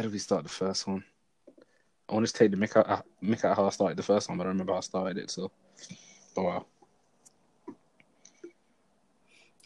[0.00, 1.04] how did we start the first one?
[2.08, 4.30] I want to take the mick out, uh, mick out how I started the first
[4.30, 5.30] one, but I don't remember how I started it.
[5.30, 5.52] So,
[6.38, 6.66] oh wow.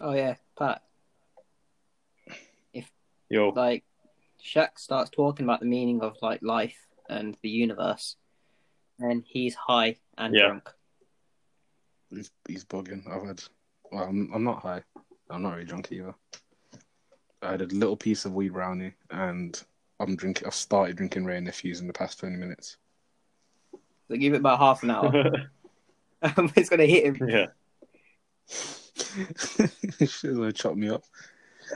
[0.01, 0.83] Oh yeah, Pat.
[2.73, 2.91] If
[3.31, 3.85] Yo, Like,
[4.45, 8.17] Shaq starts talking about the meaning of like life and the universe,
[8.99, 10.47] and he's high and Yeah.
[10.49, 10.69] drunk.
[12.11, 13.09] He's, he's bugging.
[13.09, 13.41] I've had.
[13.93, 14.83] Well, I'm, I'm not high.
[15.31, 16.13] I'm not really drunk either.
[17.41, 19.63] I had a little piece of weed brownie, and
[20.01, 20.47] I'm drinking.
[20.47, 22.77] I've started drinking Wray Nephews in the past 20 minutes.
[24.09, 25.13] So give it about half an hour.
[26.57, 27.29] it's gonna hit him.
[27.29, 27.47] yeah.
[29.99, 31.05] She's gonna chop me up.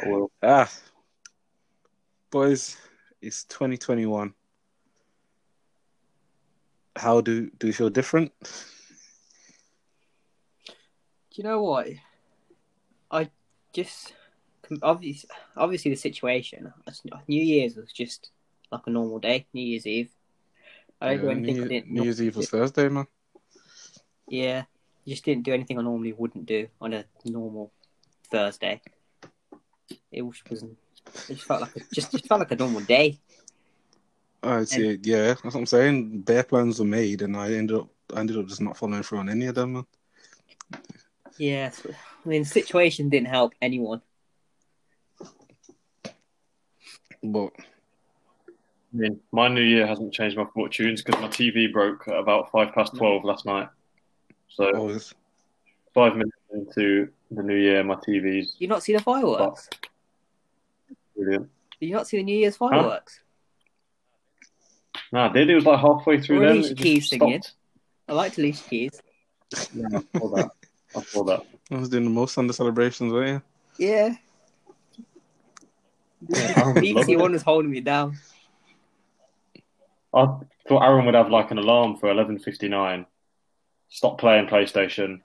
[0.02, 0.30] I will.
[0.42, 0.70] Ah,
[2.30, 2.76] boys,
[3.20, 4.32] it's 2021.
[6.96, 8.32] How do do you feel different?
[10.62, 10.72] Do
[11.34, 11.88] you know what?
[13.10, 13.30] I
[13.72, 14.14] just
[14.82, 16.72] obviously, obviously the situation.
[17.26, 18.30] New Year's was just
[18.70, 19.46] like a normal day.
[19.52, 20.10] New Year's Eve.
[21.00, 21.56] I don't do Yeah, anything.
[21.56, 23.06] New, I didn't New Year's Eve was Thursday, man.
[24.28, 24.64] Yeah,
[25.06, 27.72] just didn't do anything I normally wouldn't do on a normal
[28.30, 28.80] Thursday.
[30.12, 30.76] It was wasn't.
[31.28, 33.18] It just felt like a, just just felt like a normal day.
[34.42, 36.20] I'd say, yeah, that's what I'm saying.
[36.20, 39.18] Bare plans were made, and I ended up, I ended up just not following through
[39.18, 39.72] on any of them.
[39.72, 39.86] Man.
[41.38, 44.02] Yeah, I mean, the situation didn't help anyone.
[47.22, 47.52] But
[48.48, 52.50] I mean, my new year hasn't changed my fortunes because my TV broke at about
[52.50, 52.98] five past mm.
[52.98, 53.68] twelve last night.
[54.48, 55.14] So oh, always,
[55.94, 59.68] five minutes into the new year, my TV's Did you not see the fireworks?
[61.16, 61.50] brilliant.
[61.80, 63.20] Did you not see the New Year's fireworks?
[65.12, 65.50] Nah, I did.
[65.50, 66.50] It was like halfway through Or then.
[66.56, 67.42] Alicia it just Keys singing.
[67.42, 67.54] stopped.
[68.08, 69.02] I liked Alicia Keys.
[69.74, 70.50] Yeah, I saw that.
[70.96, 71.46] I saw that.
[71.70, 73.42] I was doing the most on the celebrations, weren't
[73.78, 73.88] Yeah.
[73.88, 74.27] Yeah, Aaron would love
[76.26, 77.18] BBC it.
[77.18, 78.16] One was holding me down.
[80.14, 80.26] I
[80.68, 83.06] thought Aaron would have like an alarm for eleven fifty nine.
[83.88, 85.20] Stop playing PlayStation.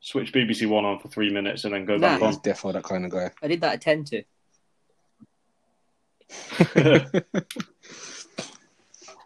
[0.00, 2.08] Switch BBC One on for three minutes and then go Nah.
[2.08, 2.26] back you?
[2.26, 2.42] He's on.
[2.42, 3.30] definitely that kind of guy.
[3.42, 4.22] I did that at 10 to.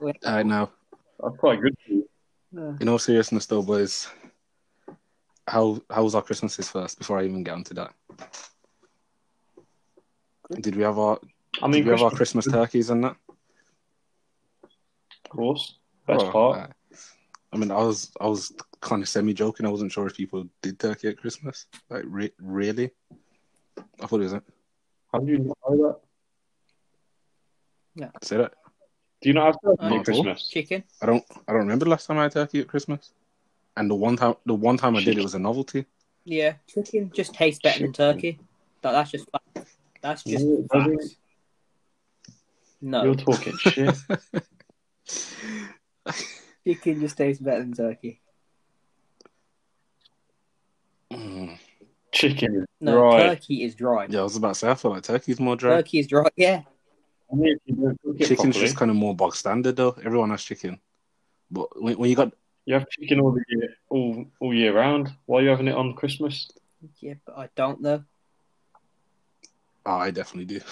[0.00, 0.70] Alright, now,
[1.22, 1.76] That's quite good.
[2.56, 4.08] Uh, in all seriousness, though, boys,
[5.46, 6.98] how how was our Christmases first?
[6.98, 7.92] Before I even get onto that,
[10.60, 11.18] did we have our
[11.62, 13.16] I mean, did we have our Christmas, Christmas turkeys and that?
[15.24, 15.74] of course,
[16.06, 16.56] best Oh, part.
[16.56, 16.72] alright.
[17.52, 19.66] I mean, I was I was kind of semi joking.
[19.66, 21.66] I wasn't sure if people did turkey at Christmas.
[21.88, 22.90] Like, re- really?
[24.00, 24.34] I thought it was.
[25.12, 25.96] How do you know that?
[27.94, 28.10] Yeah.
[28.22, 28.52] Say that.
[29.22, 30.22] Do you not have turkey Uh, at Not at all.
[30.24, 30.48] Christmas?
[30.48, 30.84] chicken.
[31.02, 31.24] I don't.
[31.46, 33.12] I don't remember the last time I had turkey at Christmas.
[33.76, 35.86] And the one time, the one time I did, it was a novelty.
[36.24, 38.38] Yeah, chicken just tastes better than turkey.
[38.82, 39.37] That, that's just fact.
[40.00, 40.98] That's just Yeah, it doesn't.
[40.98, 41.16] facts.
[42.80, 43.96] No, You're talking shit.
[46.64, 48.20] chicken just tastes better than turkey.
[51.12, 51.58] Mm.
[52.12, 53.28] Chicken is No, dry.
[53.28, 54.06] turkey is dry.
[54.08, 55.76] Yeah, I was about to say I feel like turkey's more dry.
[55.76, 56.28] Turkey is dry.
[56.36, 56.62] Yeah,
[57.32, 59.76] I mean, if you don't cook it Chicken's properly, just kind of more bog standard
[59.76, 59.96] though.
[60.04, 60.80] Everyone has chicken,
[61.50, 62.32] but when, when you got
[62.66, 65.10] you have chicken all the year, all all year round.
[65.26, 66.48] Why are you having it on Christmas?
[67.00, 68.04] yeah, but I don't know.
[69.88, 70.60] Oh, I definitely do.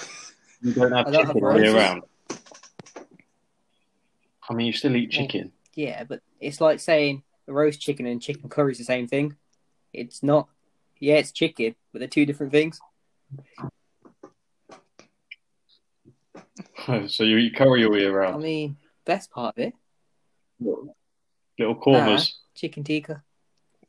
[0.62, 1.74] You don't have I don't have chicken all year roses.
[1.74, 2.02] round.
[4.48, 5.52] I mean, you still eat chicken.
[5.74, 9.36] Yeah, but it's like saying roast chicken and chicken curry is the same thing.
[9.92, 10.48] It's not.
[10.98, 12.80] Yeah, it's chicken, but they're two different things.
[17.08, 18.42] so you eat curry all year I round.
[18.42, 19.74] mean, best part of it,
[21.58, 22.32] Little kormas.
[22.54, 23.22] chicken tikka.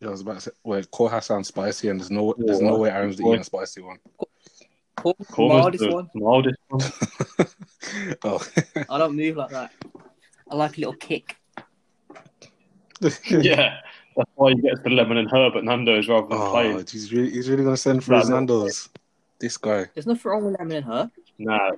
[0.02, 2.70] Yeah, I was about to say, well, koha sounds spicy, and there's no there's Yeah.
[2.72, 3.98] no way Aaron's eating a spicy one.
[4.98, 6.10] Korma's the mildest the one.
[6.16, 7.48] mildest one.
[8.24, 8.46] oh,
[8.90, 9.72] I don't move like that.
[10.50, 11.38] I like a little kick.
[13.30, 13.78] yeah,
[14.16, 16.86] that's why you get the lemon and herb at Nando's rather than oh, plain.
[16.90, 18.30] he's really he's really gonna send for No, his.
[18.30, 18.90] Nando's.
[19.40, 19.86] This guy.
[19.94, 21.12] There's nothing wrong with lemon and herb.
[21.38, 21.72] Nah.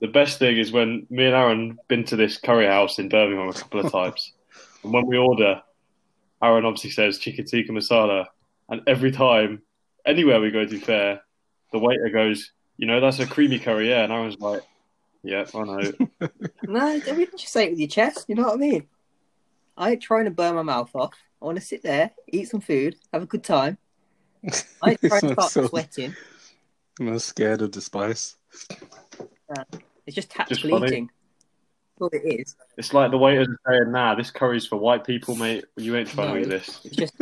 [0.00, 3.48] The best thing is when me and Aaron been to this curry house in Birmingham
[3.50, 4.32] a couple of times,
[4.82, 5.62] and when we order,
[6.42, 8.26] Aaron obviously says chicken tikka masala,
[8.70, 9.62] and every time,
[10.06, 11.20] anywhere we go to fair,
[11.72, 14.62] the waiter goes, "You know, that's a creamy curry, yeah," and I was like,
[15.22, 15.92] "Yeah, I know."
[16.64, 18.26] No, we didn't just say it with your chest.
[18.28, 18.86] You know what I mean?
[19.76, 21.14] I ain't trying to burn my mouth off.
[21.40, 23.78] I want to sit there, eat some food, have a good time.
[24.82, 26.14] I ain't trying to start so- sweating.
[27.00, 28.36] I'm scared of the spice.
[30.06, 30.86] It's just Just tactical funny.
[30.88, 31.10] eating.
[31.98, 32.56] That's all it is.
[32.76, 35.64] It's like the waiters are saying, "Nah, this curry's for white people, mate.
[35.76, 37.14] You ain't trying to eat this." Just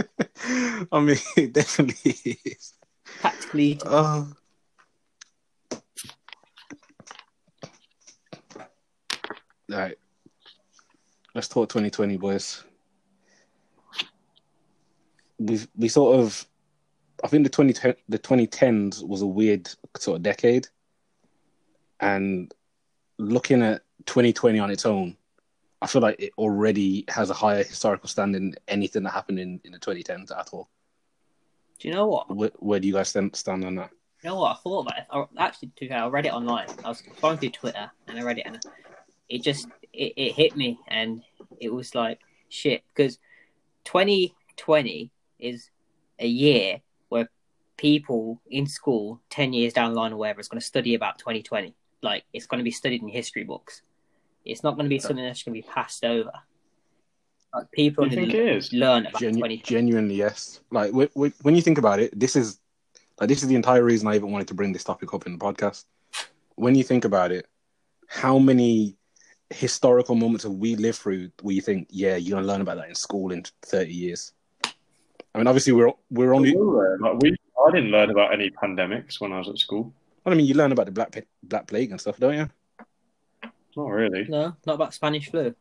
[0.93, 2.75] I mean, it definitely is.
[3.21, 3.83] tactical eating.
[3.87, 4.33] Oh,
[9.79, 9.99] right.
[11.35, 12.65] Let's talk 2020, boys.
[15.39, 16.47] We we sort of,
[17.25, 20.69] I think the 2010 the 2010s was a weird sort of decade,
[22.01, 22.53] and
[23.19, 25.17] looking at 2020 on its own,
[25.83, 29.61] I feel like it already has a higher historical standing than anything that happened in,
[29.65, 30.69] in the 2010s at all.
[31.79, 32.35] Do you know what?
[32.35, 33.91] Where, where do you guys stand, stand on that?
[34.23, 34.57] You know what?
[34.57, 35.07] I thought about it.
[35.11, 36.69] I, actually, I read it online.
[36.85, 38.61] I was going through Twitter and I read it, and
[39.31, 41.23] it just it, it hit me, and
[41.61, 42.19] it was like
[42.49, 43.19] shit because
[43.85, 45.71] 2020 is
[46.19, 47.29] a year where
[47.77, 51.19] people in school 10 years down the line or whatever is going to study about
[51.19, 53.81] 2020 like it's going to be studied in history books
[54.45, 56.33] it's not going to be something that's going to be passed over
[57.55, 58.73] like, people You think it is?
[58.73, 60.61] learn about Genu- 2020 genuinely, yes.
[60.71, 62.61] Like w- w- when you think about it, this is
[63.19, 65.33] like this is the entire reason I even wanted to bring this topic up in
[65.33, 65.85] the podcast.
[66.55, 67.47] When you think about it,
[68.07, 68.97] how many
[69.51, 72.89] historical moments that we live through where you think, yeah, you're gonna learn about that
[72.89, 74.33] in school in 30 years?
[75.35, 76.55] I mean, obviously we're we're only.
[76.55, 77.31] Like we,
[77.67, 79.93] I didn't learn about any pandemics when I was at school.
[80.25, 82.49] I mean, you learn about the black black plague and stuff, don't you?
[83.77, 84.27] Not really.
[84.29, 85.55] no not about spanish flu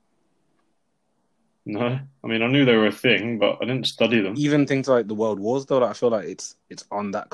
[1.66, 2.00] No.
[2.24, 4.34] I mean, I knew they were a thing, but I didn't study them.
[4.36, 7.28] Even things like the world wars, though, like, I feel like it's it's on that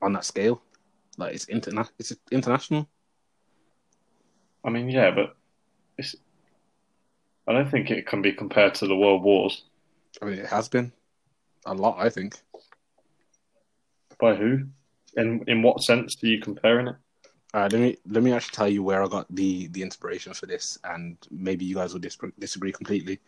[0.00, 0.62] on that scale,
[1.16, 2.88] like it's interna- it's international.
[4.64, 5.34] I mean, yeah, but
[6.00, 6.16] it's.
[7.46, 9.64] I don't think it can be compared to the world wars.
[10.20, 10.92] I mean, it has been
[11.66, 12.40] a lot, I think.
[14.20, 14.64] By who?
[15.16, 16.96] In in what sense are you comparing it?
[17.52, 20.46] Right, let me let me actually tell you where I got the the inspiration for
[20.46, 23.18] this, and maybe you guys will dis- disagree completely.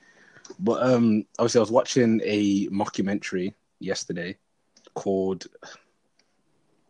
[0.58, 4.36] But um, obviously, I was watching a mockumentary yesterday
[4.94, 5.46] called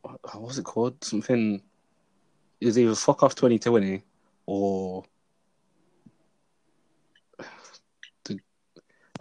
[0.03, 1.03] what was it called?
[1.03, 1.63] Something.
[2.61, 4.03] It was either "Fuck Off 2020"
[4.47, 5.05] or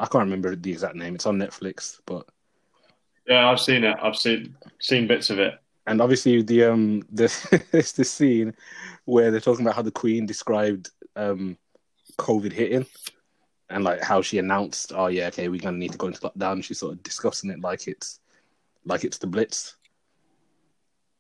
[0.01, 1.13] I can't remember the exact name.
[1.13, 2.27] It's on Netflix, but
[3.27, 3.95] Yeah, I've seen it.
[4.01, 5.53] I've seen seen bits of it.
[5.85, 7.39] and obviously the um there's
[7.71, 8.55] this scene
[9.05, 11.55] where they're talking about how the Queen described um
[12.17, 12.87] COVID hitting
[13.69, 16.63] and like how she announced, oh yeah, okay, we're gonna need to go into lockdown.
[16.63, 18.19] She's sort of discussing it like it's
[18.85, 19.75] like it's the Blitz.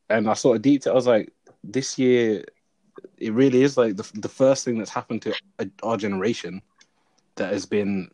[0.09, 1.31] And I sort of deep I was like,
[1.63, 2.43] this year,
[3.17, 5.35] it really is like the the first thing that's happened to
[5.83, 6.63] our generation
[7.35, 8.09] that has been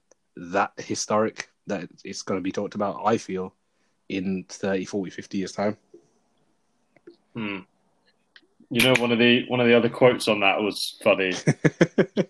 [0.51, 3.01] that historic that it's going to be talked about.
[3.06, 3.54] I feel
[4.10, 5.78] in 30, 40, 50 years time.
[7.34, 7.60] Hmm.
[8.69, 11.34] You know, one of the one of the other quotes on that was funny.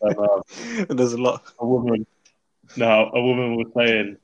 [0.01, 1.43] Um, uh, There's a lot.
[1.59, 2.05] a woman,
[2.77, 4.17] no, a woman was saying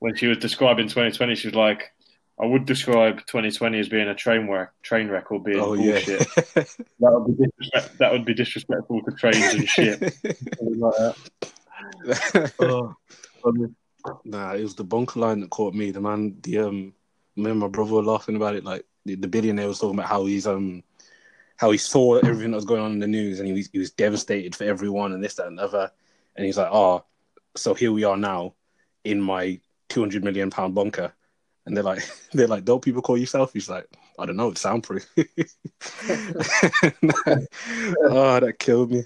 [0.00, 1.92] when she was describing 2020, she was like,
[2.40, 6.26] "I would describe 2020 as being a train wreck, train wreck, or being Oh bullshit.
[6.54, 6.64] yeah.
[7.00, 10.14] That would be disrespect, that would be disrespectful to trains and shit."
[10.60, 11.16] Like
[12.60, 12.94] Oh,
[14.24, 15.90] nah, it was the bunker line that caught me.
[15.90, 16.94] The man, the um,
[17.36, 18.64] me and my brother were laughing about it.
[18.64, 20.82] Like the, the billionaire was talking about how he's um,
[21.56, 23.78] how he saw everything that was going on in the news, and he was he
[23.78, 25.90] was devastated for everyone and this that and the other.
[26.36, 27.04] And he's like, oh,
[27.56, 28.54] so here we are now
[29.04, 31.12] in my two hundred million pound bunker.
[31.66, 32.02] And they're like,
[32.32, 33.68] they're like, don't people call you selfies?
[33.68, 33.86] Like,
[34.18, 35.06] I don't know, it's soundproof.
[35.16, 35.22] oh,
[38.40, 39.04] that killed me.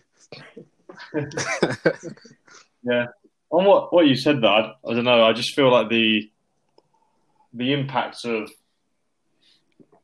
[2.88, 3.07] Yeah.
[3.50, 5.25] On what what you said, that I, I don't know.
[5.25, 6.30] I just feel like the
[7.52, 8.50] the impacts of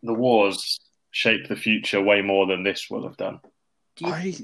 [0.03, 3.41] the wars shape the future way more than this will have done.
[3.99, 4.35] You, I,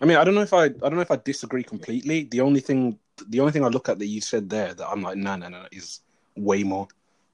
[0.00, 2.24] I mean, I don't know if I, I don't know if I disagree completely.
[2.24, 5.02] The only thing, the only thing I look at that you said there that I'm
[5.02, 6.00] like, no, no, no, is
[6.36, 6.88] way more.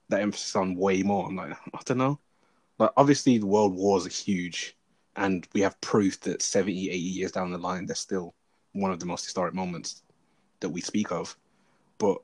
[0.08, 1.26] That emphasis on way more.
[1.26, 2.18] I'm like, I don't know.
[2.78, 4.76] Like, obviously, the world wars are huge,
[5.16, 8.34] and we have proof that 70, 80 years down the line, they're still
[8.72, 10.02] one of the most historic moments
[10.60, 11.36] that we speak of.
[11.98, 12.18] But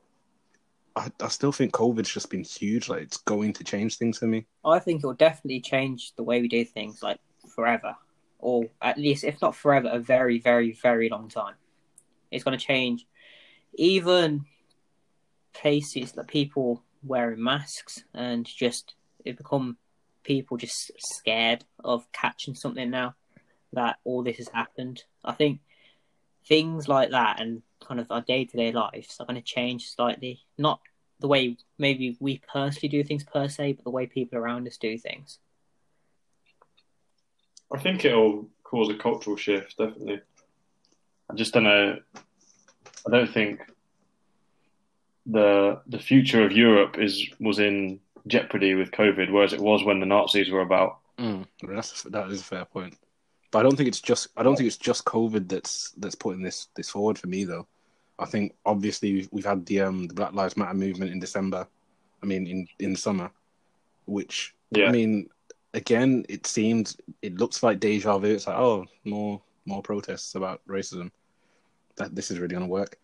[0.96, 2.88] I, I still think COVID's just been huge.
[2.88, 4.46] Like, it's going to change things for me.
[4.64, 7.18] I think it will definitely change the way we do things, like
[7.54, 7.96] forever,
[8.38, 11.54] or at least, if not forever, a very, very, very long time.
[12.30, 13.06] It's going to change
[13.74, 14.44] even
[15.52, 19.76] places that people wearing masks and just it become
[20.22, 23.14] people just scared of catching something now
[23.72, 25.02] that all this has happened.
[25.24, 25.60] I think
[26.46, 29.90] things like that and kind of our day to day lives are going to change
[29.90, 30.40] slightly.
[30.58, 30.80] Not
[31.20, 34.76] the way maybe we personally do things per se, but the way people around us
[34.76, 35.38] do things.
[37.72, 40.20] I think it'll cause a cultural shift, definitely.
[41.30, 41.98] I just don't know.
[43.06, 43.60] I don't think
[45.26, 50.00] the the future of Europe is was in jeopardy with COVID, whereas it was when
[50.00, 50.98] the Nazis were about.
[51.18, 52.96] Mm, that's that is a fair point.
[53.54, 56.42] But I don't think it's just I don't think it's just COVID that's that's putting
[56.42, 57.68] this this forward for me though.
[58.18, 61.68] I think obviously we've, we've had the um the Black Lives Matter movement in December.
[62.20, 63.30] I mean in in summer,
[64.06, 64.88] which Yeah.
[64.88, 65.28] I mean
[65.72, 68.34] again it seems it looks like deja vu.
[68.34, 71.12] It's like oh more more protests about racism.
[71.94, 72.98] That this is really gonna work.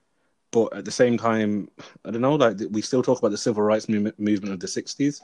[0.51, 1.71] But at the same time,
[2.05, 2.35] I don't know.
[2.35, 5.21] Like we still talk about the civil rights movement movement of the '60s,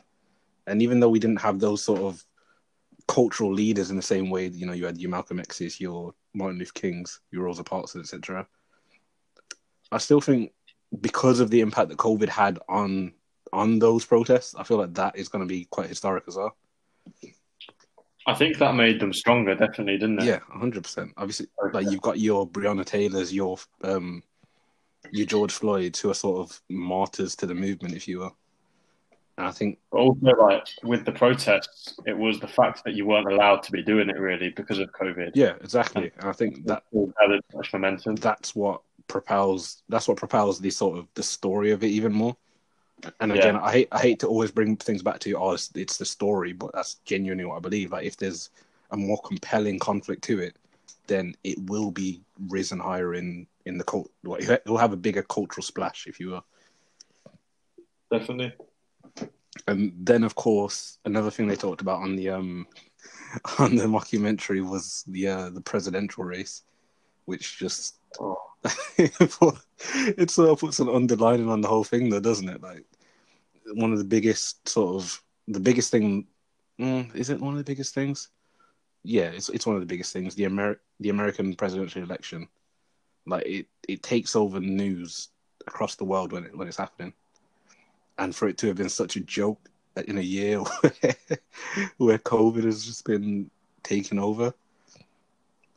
[0.69, 2.25] and even though we didn't have those sort of
[3.09, 6.59] cultural leaders in the same way, you know, you had your Malcolm X's, your Martin
[6.59, 8.47] Luther Kings, your Rosa Parks, etc.
[9.93, 10.53] I still think
[11.01, 13.13] because of the impact that COVID had on
[13.53, 16.57] on those protests, I feel like that is going to be quite historic as well.
[18.27, 20.25] I think that made them stronger, definitely, didn't it?
[20.25, 21.13] Yeah, hundred percent.
[21.17, 24.23] Obviously, like you've got your Breonna Taylors, your um,
[25.13, 28.37] your George Floyd, who are sort of martyrs to the movement, if you will.
[29.39, 33.31] And I think, also, like with the protests, it was the fact that you weren't
[33.31, 35.33] allowed to be doing it really because of COVID.
[35.35, 36.11] yeah, exactly.
[36.19, 36.85] And I think that
[37.21, 38.17] gathered much momentum.
[38.17, 42.37] that's what propels that's what propels the sort of the story of it even more.
[43.21, 43.63] And again, Yeah.
[43.63, 46.53] I hate I hate to always bring things back to oh it's, it's the story,
[46.55, 47.93] but that's genuinely what I believe.
[47.93, 48.49] Like if there's
[48.91, 50.57] a more compelling conflict to it,
[51.09, 54.11] then it will be risen higher in in the cult.
[54.25, 56.45] Well, it will have a bigger cultural splash, if you will.
[58.11, 58.55] Definitely.
[59.67, 62.67] And then, of course, another thing they talked about on the um
[63.59, 66.63] on the mockumentary was the uh, the presidential race,
[67.25, 68.37] which just Oh.
[68.99, 72.63] it sort of puts an underlining on the whole thing, though, doesn't it?
[72.63, 72.85] Like
[73.75, 76.27] one of the biggest sort of the biggest thing.
[76.81, 78.29] Mm, is it one of the biggest things?
[79.03, 80.35] Yeah, it's it's one of the biggest things.
[80.35, 82.49] The Amer the American presidential election,
[83.27, 85.29] like it it takes over news
[85.67, 87.13] across the world when it when it's happening,
[88.19, 89.69] and for it to have been such a joke
[90.07, 91.17] in a year where,
[91.99, 93.51] where COVID has just been
[93.83, 94.53] taken over,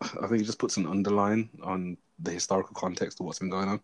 [0.01, 3.69] I think it just puts an underline on the historical context of what's been going
[3.69, 3.81] on.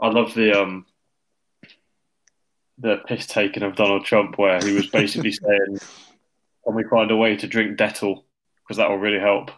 [0.00, 0.86] I love the um
[2.78, 5.78] the piss taking of Donald Trump where he was basically saying,
[6.64, 8.24] "Can we find a way to drink Dettol
[8.62, 9.50] because that will really help."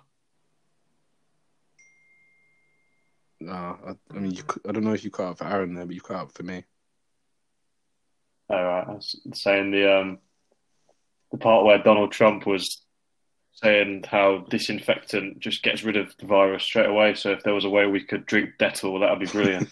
[3.49, 5.87] Uh, I, I mean, you, I don't know if you cut out for Aaron there,
[5.87, 6.65] but you cut out for me.
[8.51, 10.19] All right, I was saying the um
[11.33, 12.83] the part where Donald Trump was
[13.55, 17.15] saying how disinfectant just gets rid of the virus straight away.
[17.15, 19.69] So if there was a way we could drink Dettol, that would be brilliant.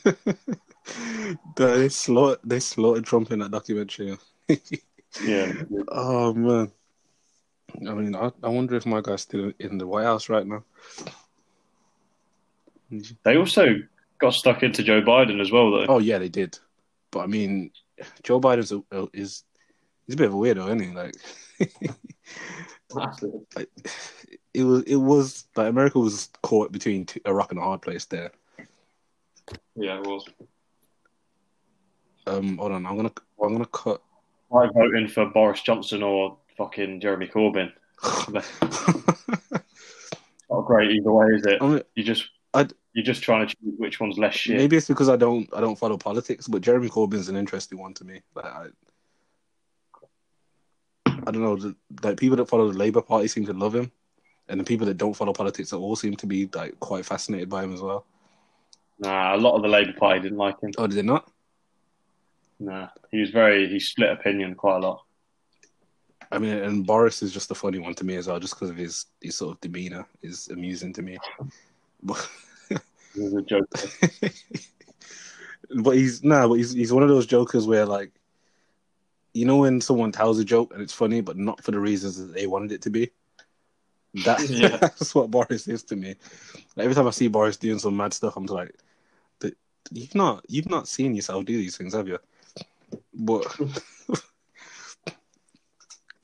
[1.56, 4.16] they slaughtered, they slaughtered Trump in that documentary.
[5.24, 5.52] yeah,
[5.88, 6.72] oh man,
[7.76, 10.64] I mean, I, I wonder if my guy's still in the White House right now.
[13.24, 13.76] They also
[14.18, 15.86] got stuck into Joe Biden as well, though.
[15.88, 16.58] Oh yeah, they did,
[17.10, 17.70] but I mean,
[18.22, 19.44] Joe Biden's a, a- is
[20.06, 20.90] he's a bit of a weirdo, isn't he?
[20.94, 21.14] Like,
[23.56, 23.68] like
[24.54, 27.82] it was it was like America was caught between two, a rock and a hard
[27.82, 28.30] place there.
[29.74, 30.24] Yeah, it was.
[32.26, 34.00] Um, hold on, I'm gonna I'm gonna cut.
[34.54, 37.72] I'm voting for Boris Johnson or fucking Jeremy Corbyn.
[40.50, 41.62] Not great either way, is it?
[41.62, 44.56] I mean, You just I'd- you're just trying to choose which one's less shit.
[44.56, 47.94] maybe it's because I don't I don't follow politics, but Jeremy Corbyn's an interesting one
[47.94, 48.20] to me.
[48.34, 48.66] Like I,
[51.06, 53.90] I don't know, the, like people that follow the Labour Party seem to love him,
[54.48, 57.48] and the people that don't follow politics at all seem to be like quite fascinated
[57.48, 58.06] by him as well.
[58.98, 60.72] Nah, a lot of the Labour Party didn't like him.
[60.78, 61.30] Oh, did they not?
[62.60, 65.04] Nah, he was very he split opinion quite a lot.
[66.30, 68.70] I mean, and Boris is just a funny one to me as well, just because
[68.70, 71.18] of his his sort of demeanor is amusing to me.
[73.14, 73.66] But, was a joker.
[75.82, 78.10] but he's no, but he's he's one of those jokers where like,
[79.34, 82.16] you know, when someone tells a joke and it's funny, but not for the reasons
[82.18, 83.10] that they wanted it to be.
[84.24, 84.78] That Yeah.
[84.78, 86.16] that's what Boris is to me.
[86.74, 88.74] Like, every time I see Boris doing some mad stuff, I'm like,
[89.90, 92.18] you've not you've not seen yourself do these things, have you?
[93.14, 93.46] But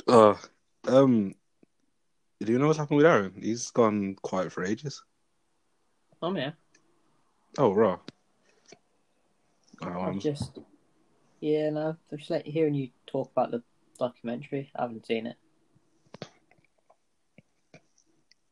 [0.07, 0.35] uh,
[0.87, 1.35] um,
[2.41, 3.35] do you know what's happened with Aaron?
[3.41, 5.03] He's gone quiet for ages.
[6.21, 6.53] Oh yeah,
[7.57, 7.99] Oh, raw.
[9.83, 10.59] Oh, I'm um, just
[11.41, 11.71] yeah.
[11.71, 13.63] No, I'm just like hearing you talk about the
[13.99, 14.71] documentary.
[14.77, 15.37] I haven't seen it.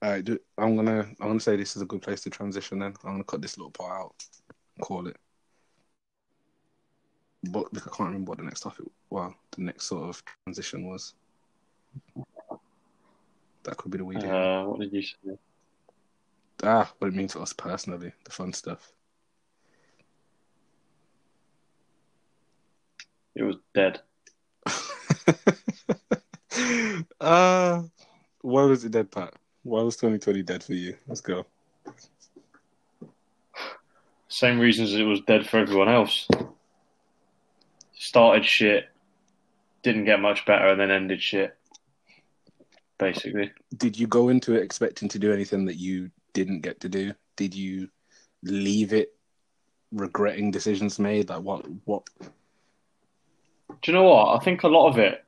[0.02, 2.78] all right, do, I'm gonna I'm gonna say this is a good place to transition.
[2.78, 4.14] Then I'm gonna cut this little part out.
[4.80, 5.16] Call it.
[7.50, 8.86] But I can't remember what the next topic.
[9.10, 11.14] Well, the next sort of transition was.
[13.64, 14.24] That could be the weed.
[14.24, 15.38] Uh, what did you say?
[16.62, 18.92] Ah, what it means to us personally, the fun stuff.
[23.34, 24.00] It was dead.
[27.20, 27.82] uh
[28.40, 29.34] Why was it dead, Pat?
[29.62, 30.96] Why was 2020 dead for you?
[31.06, 31.44] Let's go.
[34.28, 36.26] Same reasons it was dead for everyone else.
[37.94, 38.88] Started shit,
[39.82, 41.56] didn't get much better, and then ended shit.
[42.98, 46.88] Basically, Did you go into it expecting to do anything that you didn't get to
[46.90, 47.14] do?
[47.36, 47.88] Did you
[48.42, 49.08] leave it
[49.90, 51.30] regretting decisions made?
[51.30, 51.64] Like what?
[51.86, 52.04] What?
[53.80, 54.36] do you know what?
[54.36, 55.24] I think a lot of it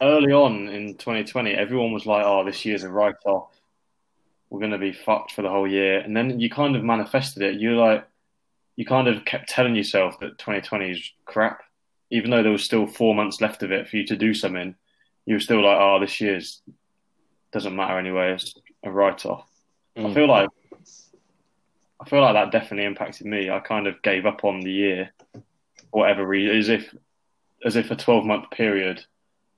[0.00, 3.50] early on in 2020, everyone was like, "Oh, this year's a write-off.
[4.48, 7.42] We're going to be fucked for the whole year," and then you kind of manifested
[7.42, 7.60] it.
[7.60, 8.06] You're like,
[8.76, 11.60] you kind of kept telling yourself that 2020 is crap,
[12.10, 14.74] even though there was still four months left of it for you to do something.
[15.26, 16.62] You were still like, "Oh, this year's
[17.52, 18.32] doesn't matter anyway.
[18.32, 19.46] It's a write-off."
[19.96, 20.48] I feel like
[22.00, 23.50] I feel like that definitely impacted me.
[23.50, 26.94] I kind of gave up on the year, for whatever reason, as if
[27.64, 29.04] as if a 12 month period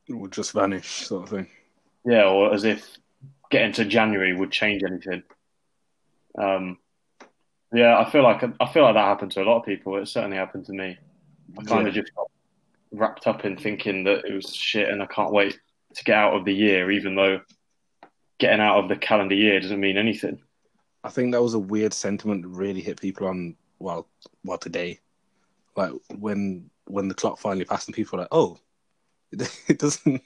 [0.09, 1.47] it would just vanish, sort of thing.
[2.05, 2.97] Yeah, or as if
[3.50, 5.23] getting to January would change anything.
[6.37, 6.79] Um,
[7.73, 9.97] yeah, I feel like I feel like that happened to a lot of people.
[9.97, 10.99] It certainly happened to me.
[11.59, 12.31] I kind of just got
[12.91, 15.59] wrapped up in thinking that it was shit, and I can't wait
[15.95, 17.41] to get out of the year, even though
[18.43, 20.43] getting out of the calendar year doesn't mean anything.
[21.05, 24.09] I think that was a weird sentiment that really hit people on well,
[24.45, 24.99] well today.
[25.77, 28.59] Like when when the clock finally passed and people were like, "Oh,
[29.31, 30.23] it doesn't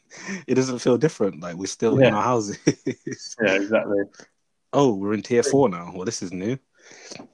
[0.46, 1.42] it doesn't feel different.
[1.42, 2.58] Like we're still in our houses.
[3.42, 3.98] Yeah, exactly.
[4.72, 5.92] oh, we're in tier four now.
[5.94, 6.58] Well, this is new.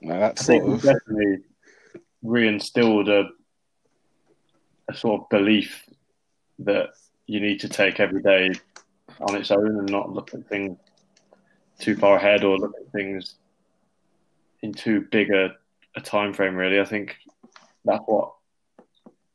[0.01, 1.37] Like, that I think of definitely
[2.25, 3.29] reinstilled a
[4.89, 5.85] a sort of belief
[6.59, 6.89] that
[7.25, 8.51] you need to take every day
[9.21, 10.77] on its own and not look at things
[11.79, 13.35] too far ahead or look at things
[14.61, 15.55] in too big a,
[15.95, 16.55] a time frame.
[16.55, 17.17] Really, I think
[17.85, 18.33] that's what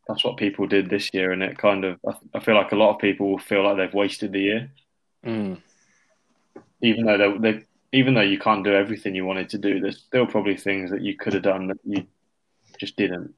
[0.06, 2.76] that's what people did this year, and it kind of I, I feel like a
[2.76, 4.70] lot of people will feel like they've wasted the year,
[5.26, 5.60] Mm.
[6.80, 9.80] even though they, they even though you can't do everything you wanted to do.
[9.80, 12.06] There's still probably things that you could have done that you
[12.78, 13.34] just didn't.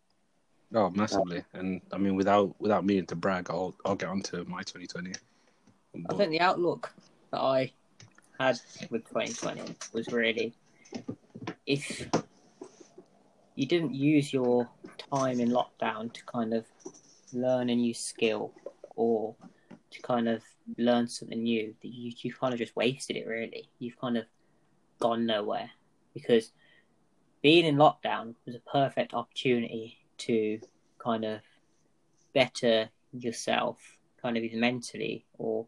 [0.74, 1.42] Oh, massively.
[1.52, 5.12] And I mean, without without meaning to brag, I'll I'll get onto my 2020.
[5.94, 6.92] I think the outlook
[7.30, 7.72] that I
[8.38, 8.58] had
[8.90, 10.54] with 2020 was really
[11.66, 12.08] if
[13.54, 14.68] you didn't use your
[15.12, 16.64] time in lockdown to kind of
[17.32, 18.52] learn a new skill
[18.96, 19.36] or
[19.90, 20.42] to kind of
[20.78, 23.26] learn something new, that you you kind of just wasted it.
[23.26, 24.24] Really, you've kind of
[25.00, 25.70] gone nowhere
[26.14, 26.52] because
[27.42, 30.60] being in lockdown was a perfect opportunity to
[30.98, 31.40] kind of
[32.34, 35.66] better yourself, kind of either mentally or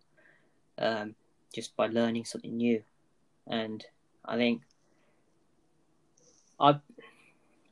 [0.79, 1.15] um,
[1.55, 2.83] just by learning something new.
[3.47, 3.85] And
[4.25, 4.63] I think
[6.61, 6.71] I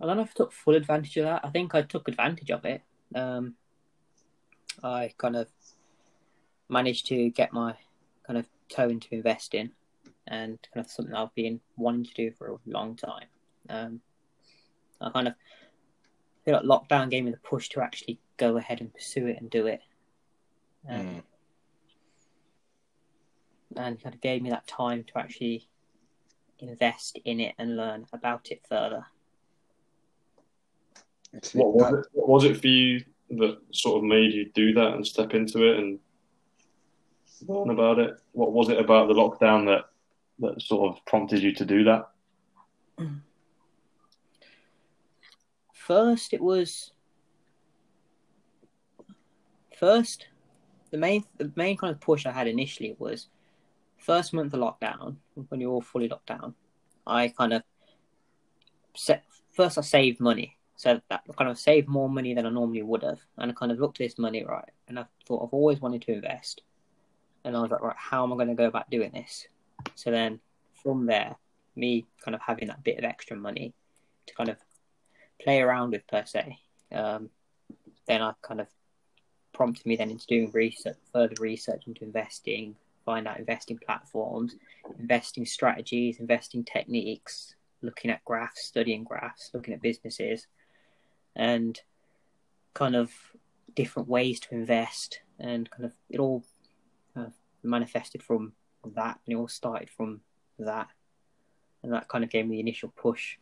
[0.01, 1.45] I don't know if I took full advantage of that.
[1.45, 2.83] I think I took advantage of it.
[3.15, 3.55] Um,
[4.83, 5.49] I kind of
[6.69, 7.75] managed to get my
[8.27, 9.71] kind of toe into investing
[10.27, 13.27] and kind of something I've been wanting to do for a long time.
[13.69, 14.01] Um,
[15.01, 15.35] I kind of
[16.45, 19.51] feel like lockdown gave me the push to actually go ahead and pursue it and
[19.51, 19.81] do it.
[20.89, 21.23] Um, Mm.
[23.77, 25.69] And kind of gave me that time to actually
[26.59, 29.07] invest in it and learn about it further.
[31.53, 32.07] What was it?
[32.13, 35.71] What was it for you that sort of made you do that and step into
[35.71, 35.99] it and
[37.47, 38.15] learn about it?
[38.33, 39.85] What was it about the lockdown that
[40.41, 42.11] that sort of prompted you to do that?
[45.73, 46.93] First, it was
[49.81, 50.27] first
[50.91, 53.29] the main the main kind of push I had initially was
[54.01, 55.17] first month of lockdown
[55.49, 56.55] when you're all fully locked down.
[57.07, 57.63] I kind of
[58.97, 62.83] set first I saved money, so that kind of saved more money than I normally
[62.83, 65.55] would have, and I kind of looked at this money right, and I thought I've
[65.55, 66.63] always wanted to invest,
[67.45, 69.47] and I was like, right, how am I going to go about doing this?
[69.95, 70.41] So then
[70.83, 71.37] from there,
[71.77, 73.75] me kind of having that bit of extra money
[74.27, 74.57] to kind of
[75.43, 76.59] play around with per se.
[76.93, 77.31] Um,
[78.07, 78.67] then I kind of
[79.53, 82.77] prompted me then into doing research, further research into investing,
[83.11, 84.55] find out investing platforms,
[85.01, 90.47] investing strategies, investing techniques, looking at graphs, studying graphs, looking at businesses,
[91.35, 91.81] and
[92.73, 93.11] kind of
[93.75, 96.45] different ways to invest, and kind of it all
[97.15, 97.33] kind of
[97.65, 98.53] manifested from
[98.95, 100.21] that, and it all started from
[100.61, 100.87] that,
[101.83, 103.39] and that kind of gave me the initial push.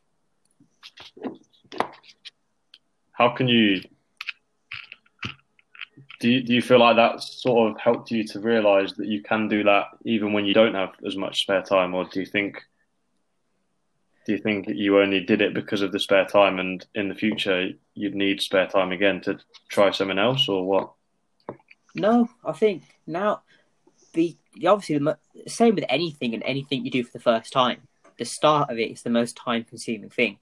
[3.12, 3.82] How can you
[6.20, 6.28] do?
[6.28, 9.48] You, do you feel like that sort of helped you to realise that you can
[9.48, 12.62] do that even when you don't have as much spare time, or do you think?
[14.26, 17.14] Do you think you only did it because of the spare time, and in the
[17.14, 20.92] future you'd need spare time again to try something else, or what?
[21.94, 23.42] No, I think now
[24.12, 27.82] the obviously the same with anything and anything you do for the first time.
[28.18, 30.38] The start of it is the most time consuming thing,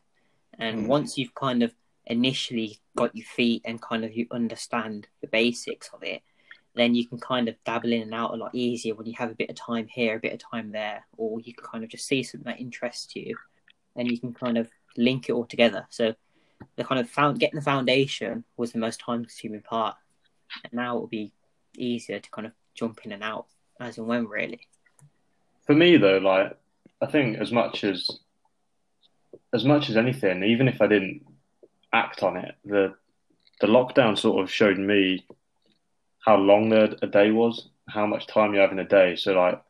[0.58, 0.88] and Mm.
[0.88, 1.74] once you've kind of
[2.06, 6.22] initially got your feet and kind of you understand the basics of it,
[6.74, 9.30] then you can kind of dabble in and out a lot easier when you have
[9.30, 11.90] a bit of time here, a bit of time there, or you can kind of
[11.90, 13.36] just see something that interests you,
[13.94, 15.86] and you can kind of link it all together.
[15.90, 16.14] So
[16.76, 19.96] the kind of found getting the foundation was the most time consuming part,
[20.64, 21.32] and now it will be
[21.78, 23.46] easier to kind of jump in and out
[23.80, 24.60] as and when really.
[25.66, 26.58] For me though, like
[27.00, 28.08] I think as much as
[29.52, 31.22] as much as anything, even if I didn't
[31.96, 32.94] act on it, the
[33.60, 35.26] the lockdown sort of showed me
[36.26, 39.16] how long the, a day was, how much time you have in a day.
[39.16, 39.62] So like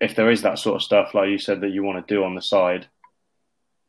[0.00, 2.22] if there is that sort of stuff, like you said, that you want to do
[2.24, 2.86] on the side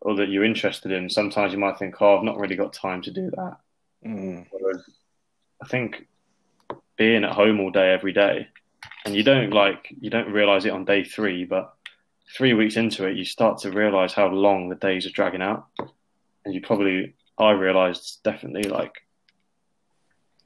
[0.02, 3.02] or that you're interested in, sometimes you might think, oh, I've not really got time
[3.04, 3.58] to do that.
[4.06, 4.46] Mm.
[5.62, 6.08] I think
[6.98, 8.48] being at home all day every day,
[9.06, 11.74] and you don't like you don't realize it on day three, but
[12.36, 15.68] three weeks into it, you start to realize how long the days are dragging out,
[16.46, 18.94] and you probably I realized definitely like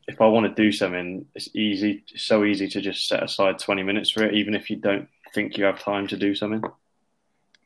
[0.08, 3.60] if I want to do something, it's easy, it's so easy to just set aside
[3.60, 6.63] twenty minutes for it, even if you don't think you have time to do something.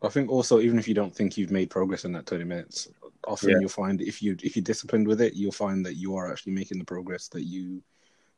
[0.01, 2.88] I think also even if you don't think you've made progress in that twenty minutes,
[3.27, 3.57] often Yeah.
[3.60, 6.53] you'll find if you if you're disciplined with it, you'll find that you are actually
[6.53, 7.84] making the progress that you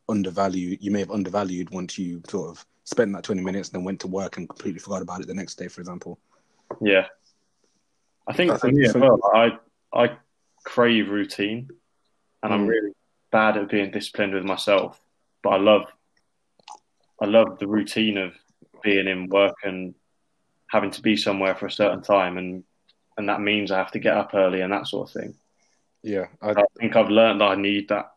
[0.09, 0.77] undervalue.
[0.81, 4.01] You may have undervalued once you sort of spent that twenty minutes and then went
[4.01, 6.19] to work and completely forgot about it the next day, for example.
[6.81, 7.07] Yeah,
[8.27, 9.57] I think I for think me as well, I
[9.93, 10.17] I
[10.63, 11.69] crave routine,
[12.41, 12.69] and I'm Mm.
[12.69, 12.91] really
[13.31, 14.99] bad at being disciplined with myself.
[15.41, 15.91] But I love
[17.21, 18.33] I love the routine of
[18.83, 19.95] being in work and
[20.67, 22.63] having to be somewhere for a certain time, and
[23.17, 25.35] and that means I have to get up early and that sort of thing.
[26.01, 28.13] Yeah, I, I think I've learned that I need that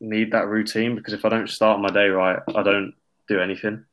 [0.00, 2.94] need that routine because if I don't start my day right, I don't
[3.28, 3.84] do anything.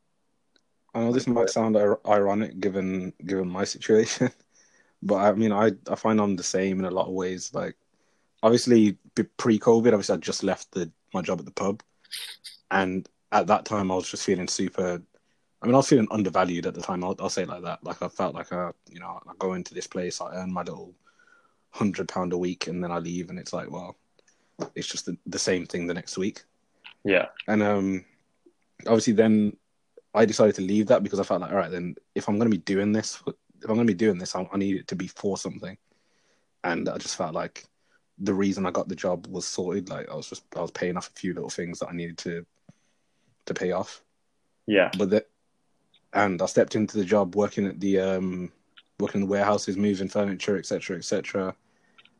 [0.93, 4.29] I know this might sound ir- ironic given given my situation,
[5.03, 7.53] but I mean, I I find I'm the same in a lot of ways.
[7.53, 7.75] Like,
[8.43, 8.97] obviously,
[9.37, 11.81] pre COVID, obviously, I just left the my job at the pub,
[12.69, 15.01] and at that time, I was just feeling super.
[15.61, 17.03] I mean, I was feeling undervalued at the time.
[17.03, 17.83] I'll, I'll say it like that.
[17.83, 20.61] Like, I felt like I, you know, I go into this place, I earn my
[20.61, 20.93] little
[21.69, 23.95] hundred pound a week, and then I leave, and it's like, well,
[24.75, 26.43] it's just the, the same thing the next week.
[27.05, 28.05] Yeah, And um,
[28.85, 29.55] obviously, then
[30.13, 32.49] I decided to leave that because I felt like, all right, then if I'm going
[32.49, 34.87] to be doing this, if I'm going to be doing this, I, I need it
[34.89, 35.77] to be for something.
[36.63, 37.65] And I just felt like
[38.19, 39.89] the reason I got the job was sorted.
[39.89, 42.17] Like I was just I was paying off a few little things that I needed
[42.19, 42.45] to
[43.45, 44.01] to pay off.
[44.67, 45.29] yeah, But that,
[46.13, 48.51] and I stepped into the job working at the um
[48.99, 51.55] working in the warehouses, moving furniture, etc., etc.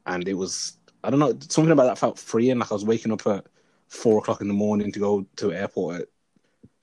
[0.05, 2.59] And it was I don't know something about that felt freeing.
[2.59, 3.45] Like I was waking up at
[3.87, 6.07] four o'clock in the morning to go to the airport at,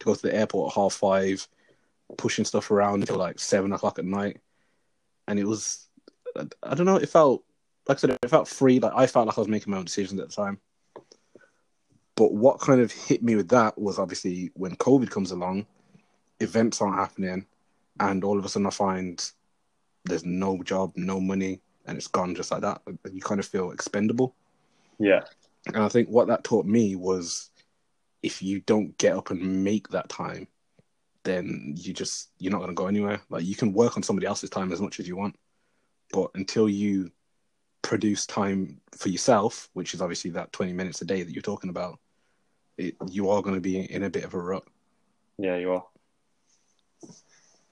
[0.01, 1.47] to go to the airport at half five,
[2.17, 4.41] pushing stuff around until like seven o'clock at night,
[5.27, 5.89] and it was
[6.37, 6.97] I, I don't know.
[6.97, 7.45] It felt
[7.89, 8.79] like I said, it felt free.
[8.79, 10.59] Like I felt like I was making my own decisions at the time.
[12.17, 15.67] But what kind of hit me with that was obviously when COVID comes along,
[16.39, 17.47] events aren't happening,
[17.99, 19.31] and all of a sudden I find
[20.05, 22.83] there's no job, no money, and it's gone just like that.
[23.11, 24.35] You kind of feel expendable.
[24.99, 25.21] yeah,
[25.67, 27.51] And I think what that taught me was
[28.23, 30.47] if you don't get up and make that time,
[31.23, 33.21] then you just you're not going to go anywhere.
[33.29, 35.37] Like you can work on somebody else's time as much as you want,
[36.13, 37.11] but until you
[37.83, 41.71] produce time for yourself, which is obviously that 20 minutes a day that you're talking
[41.71, 41.99] about,
[42.77, 44.65] it, you are going to be in a bit of a rut.
[45.39, 45.57] yeah.
[45.57, 45.85] You are.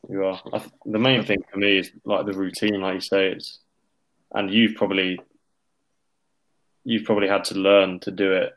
[0.09, 0.41] You are.
[0.51, 3.59] Th- the main thing for me is like the routine, like you say, it's,
[4.33, 5.21] and you've probably,
[6.85, 8.53] you've probably had to learn to do it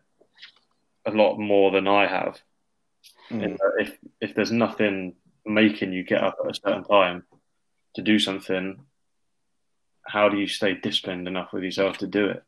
[1.05, 2.41] a lot more than I have.
[3.31, 3.57] Mm.
[3.79, 7.23] If if there's nothing making you get up at a certain time
[7.95, 8.79] to do something,
[10.05, 12.43] how do you stay disciplined enough with yourself to do it?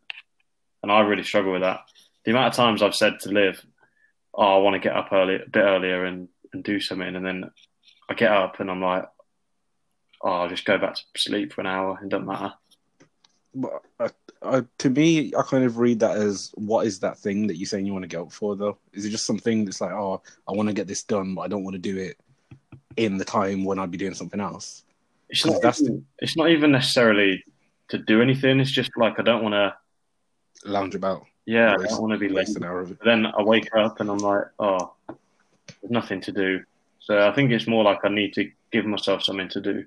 [0.81, 1.81] And I really struggle with that.
[2.25, 3.65] The amount of times I've said to Liv,
[4.33, 7.25] "Oh, I want to get up early, a bit earlier, and and do something," and
[7.25, 7.51] then
[8.09, 9.05] I get up and I'm like,
[10.21, 11.99] "Oh, I'll just go back to sleep for an hour.
[12.01, 12.53] It doesn't matter."
[13.55, 14.09] But I,
[14.41, 17.67] I, to me, I kind of read that as what is that thing that you're
[17.67, 18.77] saying you want to up for, though?
[18.93, 21.47] Is it just something that's like, oh, I want to get this done, but I
[21.47, 22.17] don't want to do it
[22.97, 24.83] in the time when I'd be doing something else?
[25.33, 25.61] It's not.
[25.63, 27.43] that's Even, it's not even necessarily
[27.89, 28.59] to do anything.
[28.59, 29.75] It's just like I don't want to.
[30.65, 32.99] Lounge about, Yeah, I don't want to be waste an hour of it.
[32.99, 36.63] But then I wake up and I'm like, oh, there's nothing to do.
[36.99, 39.85] So I think it's more like I need to give myself something to do.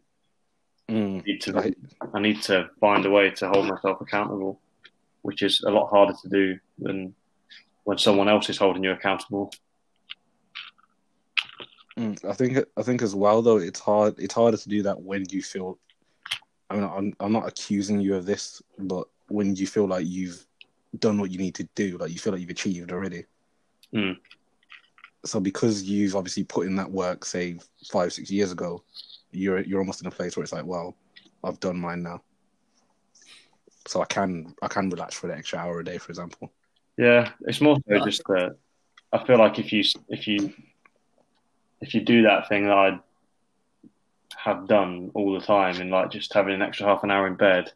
[0.90, 1.20] Mm.
[1.20, 1.76] I need to, Like,
[2.12, 4.60] I need to find a way to hold myself accountable,
[5.22, 7.14] which is a lot harder to do than
[7.84, 9.52] when someone else is holding you accountable.
[11.98, 15.00] Mm, I think I think as well though it's hard it's harder to do that
[15.00, 15.78] when you feel
[16.68, 20.46] I mean I'm I'm not accusing you of this, but when you feel like you've
[20.98, 23.24] done what you need to do, like you feel like you've achieved already.
[23.94, 24.16] Mm.
[25.24, 27.58] So because you've obviously put in that work, say
[27.90, 28.82] five, six years ago,
[29.30, 30.96] you're you're almost in a place where it's like, well,
[31.42, 32.22] I've done mine now.
[33.86, 36.52] So I can I can relax for an extra hour a day, for example.
[36.98, 38.56] Yeah, it's more so just that
[39.12, 40.52] I feel like if you if you
[41.80, 42.98] if you do that thing that I
[44.36, 47.34] have done all the time and like just having an extra half an hour in
[47.34, 47.72] bed,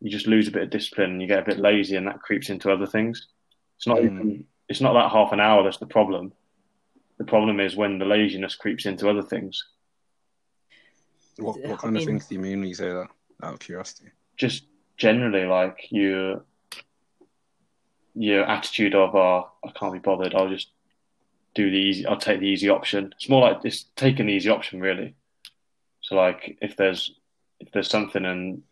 [0.00, 2.20] you just lose a bit of discipline and you get a bit lazy and that
[2.22, 3.28] creeps into other things.
[3.76, 4.04] It's not Mm.
[4.04, 6.32] even it's not that half an hour that's the problem.
[7.16, 9.64] The problem is when the laziness creeps into other things.
[11.38, 13.08] What what kind of mean- things do you mean when you say that?
[13.42, 14.10] Out of curiosity.
[14.36, 14.64] Just
[14.96, 16.44] generally like your
[18.14, 20.70] your attitude of oh, I can't be bothered, I'll just
[21.58, 23.12] do the easy I'll take the easy option.
[23.16, 25.14] It's more like it's taking the easy option really.
[26.02, 27.12] So like if there's
[27.58, 28.62] if there's something and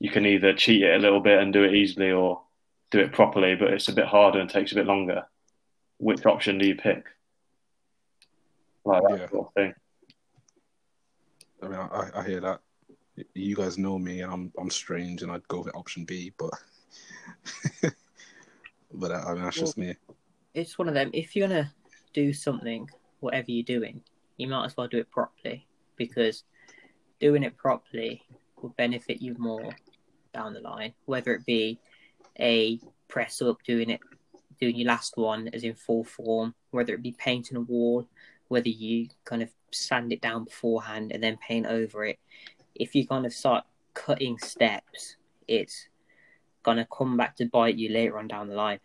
[0.00, 2.42] you can either cheat it a little bit and do it easily or
[2.90, 5.22] do it properly, but it's a bit harder and takes a bit longer.
[5.98, 7.04] Which option do you pick?
[8.84, 9.28] Like that Yeah.
[9.30, 9.74] sort of thing.
[11.62, 12.60] I mean, I, I hear that.
[13.34, 16.50] You guys know me, and I'm I'm strange, and I'd go with option B, but
[18.92, 19.94] but uh, I mean that's just me.
[20.54, 21.10] It's one of them.
[21.12, 21.72] If you're gonna
[22.12, 22.88] do something,
[23.20, 24.02] whatever you're doing,
[24.36, 26.44] you might as well do it properly because
[27.20, 28.22] doing it properly
[28.60, 29.70] will benefit you more
[30.34, 30.92] down the line.
[31.04, 31.78] Whether it be
[32.38, 34.00] a press up, doing it,
[34.60, 38.08] doing your last one as in full form, whether it be painting a wall,
[38.48, 42.18] whether you kind of sand it down beforehand and then paint over it.
[42.74, 45.88] If you kind of start cutting steps, it's
[46.62, 48.78] gonna come back to bite you later on down the line.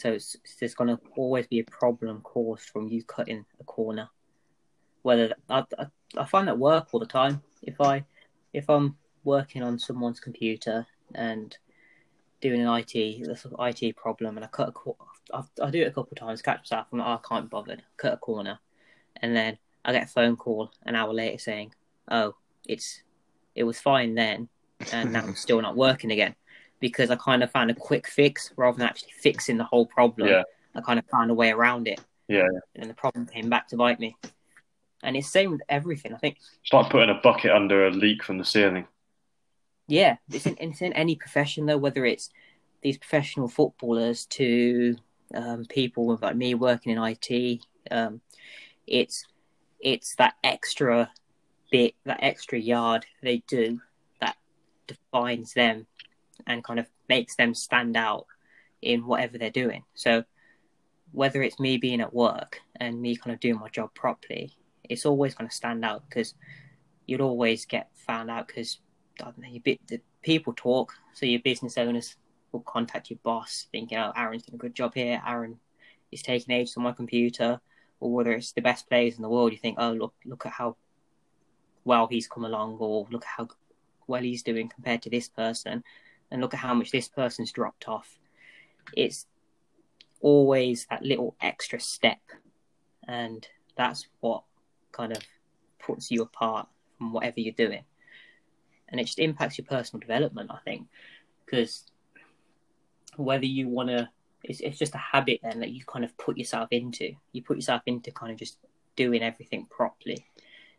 [0.00, 4.08] So it's, there's going to always be a problem caused from you cutting a corner.
[5.02, 5.86] Whether I, I,
[6.16, 7.42] I find that work all the time.
[7.62, 8.04] If I
[8.54, 11.56] if I'm working on someone's computer and
[12.40, 14.96] doing an IT this IT problem and I cut a cor-
[15.32, 17.44] I, I do it a couple of times, catch myself, I'm like, oh, I can't
[17.44, 18.58] be bothered, cut a corner,
[19.16, 21.74] and then I get a phone call an hour later saying,
[22.10, 22.34] oh,
[22.66, 23.02] it's
[23.54, 24.48] it was fine then,
[24.92, 26.34] and now it's still not working again
[26.80, 30.28] because I kind of found a quick fix rather than actually fixing the whole problem.
[30.28, 30.42] Yeah.
[30.74, 32.00] I kind of found a way around it.
[32.28, 32.48] Yeah.
[32.76, 34.16] And the problem came back to bite me.
[35.02, 36.12] And it's the same with everything.
[36.14, 38.86] I think, It's like putting a bucket under a leak from the ceiling.
[39.88, 42.30] yeah, it's in, it's in any profession though, whether it's
[42.82, 44.96] these professional footballers to
[45.34, 47.60] um, people with like me working in IT.
[47.90, 48.20] Um,
[48.86, 49.26] it's
[49.80, 51.10] it's that extra
[51.70, 53.80] bit, that extra yard they do
[54.20, 54.36] that
[54.86, 55.86] defines them
[56.46, 58.26] and kind of makes them stand out
[58.82, 59.84] in whatever they're doing.
[59.94, 60.24] So
[61.12, 64.52] whether it's me being at work and me kind of doing my job properly,
[64.88, 66.34] it's always going to stand out because
[67.06, 68.78] you'll always get found out because
[69.18, 70.92] the people talk.
[71.14, 72.16] So your business owners
[72.52, 75.22] will contact your boss thinking, oh, Aaron's doing a good job here.
[75.26, 75.58] Aaron
[76.10, 77.60] is taking ages on my computer.
[78.02, 80.52] Or whether it's the best players in the world, you think, oh, look, look at
[80.52, 80.76] how
[81.84, 83.48] well he's come along, or look at how
[84.06, 85.84] well he's doing compared to this person,
[86.30, 88.18] and look at how much this person's dropped off.
[88.96, 89.26] It's
[90.20, 92.20] always that little extra step,
[93.06, 94.44] and that's what
[94.92, 95.22] kind of
[95.78, 97.84] puts you apart from whatever you're doing.
[98.88, 100.88] And it just impacts your personal development, I think,
[101.44, 101.84] because
[103.16, 104.08] whether you want to,
[104.42, 107.12] it's, it's just a habit then that you kind of put yourself into.
[107.32, 108.58] You put yourself into kind of just
[108.96, 110.26] doing everything properly.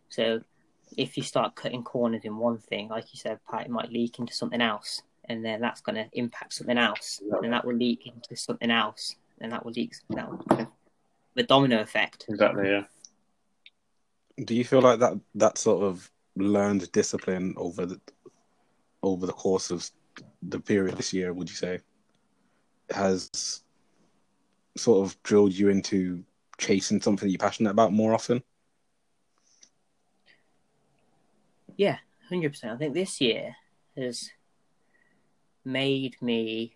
[0.09, 0.41] So
[0.97, 4.19] if you start cutting corners in one thing, like you said, Pat, it might leak
[4.19, 5.01] into something else,
[5.31, 9.15] and then that's going to impact something else, and that will leak into something else,
[9.39, 10.67] and that will leak that will kind of,
[11.35, 12.25] the domino effect.
[12.29, 12.83] Exactly, yeah.
[14.45, 17.99] Do you feel like that that sort of learned discipline over the
[19.03, 19.89] over the course of
[20.43, 21.79] the period this year, would you say,
[22.89, 23.63] has
[24.77, 26.23] sort of drilled you into
[26.57, 28.43] chasing something you're passionate about more often?
[31.77, 31.97] Yeah,
[32.29, 32.73] hundred percent.
[32.73, 33.55] I think this year
[33.97, 34.29] has
[35.63, 36.73] made me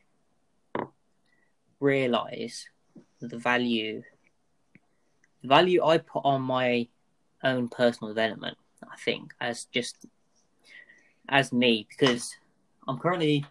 [1.79, 2.67] realize
[3.19, 4.03] the value
[5.41, 6.87] the value I put on my
[7.43, 8.57] own personal development.
[8.83, 10.05] I think as just
[11.29, 12.35] as me because
[12.87, 13.45] I'm currently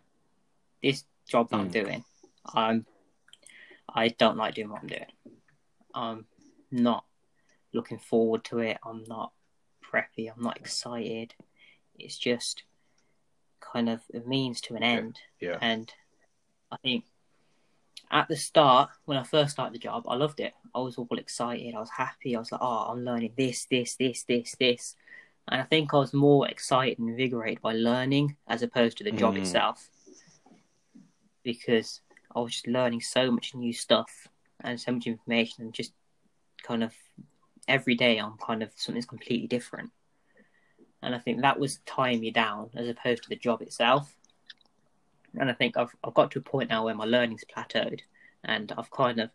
[0.82, 1.72] this job that I'm Mm.
[1.72, 2.04] doing.
[2.54, 2.86] I'm
[3.88, 5.12] I don't like doing what I'm doing.
[5.94, 6.26] I'm
[6.70, 7.04] not
[7.72, 8.78] looking forward to it.
[8.84, 9.32] I'm not
[9.82, 10.32] preppy.
[10.34, 11.34] I'm not excited.
[11.98, 12.64] It's just
[13.72, 15.18] kind of a means to an end.
[15.40, 15.58] Yeah.
[15.60, 15.92] And
[16.70, 17.04] I think
[18.10, 20.52] at the start, when I first started the job, I loved it.
[20.74, 21.74] I was all excited.
[21.74, 22.36] I was happy.
[22.36, 24.96] I was like, oh, I'm learning this, this, this, this, this.
[25.48, 29.10] And I think I was more excited and invigorated by learning as opposed to the
[29.10, 29.40] job Mm.
[29.40, 29.88] itself.
[31.42, 32.00] Because
[32.34, 34.28] I was just learning so much new stuff
[34.60, 35.92] and so much information and just
[36.62, 36.94] kind of
[37.68, 39.90] every day I'm kind of something's completely different.
[41.04, 44.16] And I think that was tying me down as opposed to the job itself.
[45.38, 48.00] And I think I've I've got to a point now where my learning's plateaued
[48.44, 49.30] and I've kind of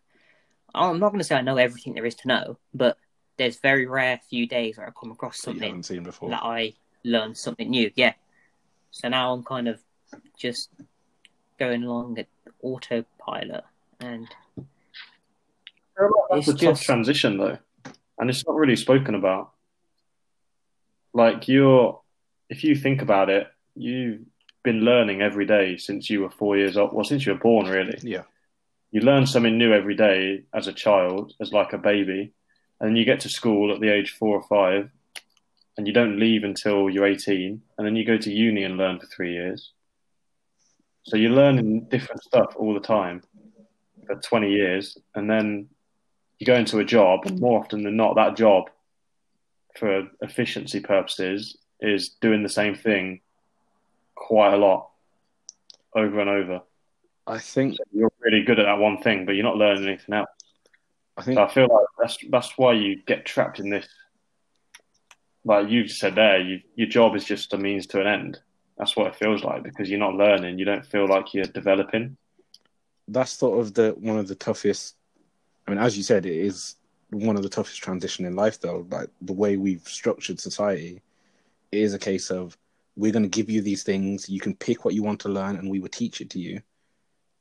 [0.74, 2.96] I'm not gonna say I know everything there is to know, but
[3.36, 6.30] there's very rare few days where I come across something haven't seen before.
[6.30, 7.90] that I learn something new.
[7.94, 8.14] Yeah.
[8.90, 9.80] So now I'm kind of
[10.36, 10.70] just
[11.58, 12.26] going along at
[12.62, 13.64] autopilot
[14.00, 14.26] and
[16.30, 17.58] That's a It's tough just- transition though,
[18.18, 19.52] and it's not really spoken about.
[21.12, 22.00] Like you're,
[22.48, 24.20] if you think about it, you've
[24.62, 26.92] been learning every day since you were four years old.
[26.92, 27.98] Well, since you were born, really.
[28.02, 28.22] Yeah.
[28.92, 32.32] You learn something new every day as a child, as like a baby,
[32.80, 34.90] and then you get to school at the age four or five,
[35.76, 38.98] and you don't leave until you're 18, and then you go to uni and learn
[38.98, 39.72] for three years.
[41.04, 43.22] So you're learning different stuff all the time
[44.06, 45.68] for 20 years, and then
[46.38, 48.70] you go into a job, and more often than not, that job,
[49.78, 53.20] for efficiency purposes, is doing the same thing
[54.14, 54.90] quite a lot
[55.94, 56.60] over and over.
[57.26, 60.28] I think You're really good at that one thing, but you're not learning anything else.
[61.16, 63.86] I think So I feel like that's that's why you get trapped in this.
[65.44, 68.40] Like you said there, you, your job is just a means to an end.
[68.78, 70.58] That's what it feels like because you're not learning.
[70.58, 72.16] You don't feel like you're developing.
[73.08, 74.96] that's sort of the one of the toughest.
[75.66, 76.76] I mean, as you said, it is
[77.10, 78.86] one of the toughest transition in life, though.
[78.90, 81.02] Like the way we've structured society,
[81.72, 82.56] is a case of
[82.96, 84.28] we're going to give you these things.
[84.28, 86.60] You can pick what you want to learn, and we will teach it to you.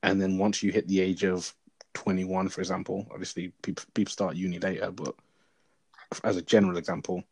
[0.03, 1.53] And then once you hit the age of
[1.93, 5.15] twenty-one, for example, obviously people people start uni later, but
[6.23, 7.23] as a general example,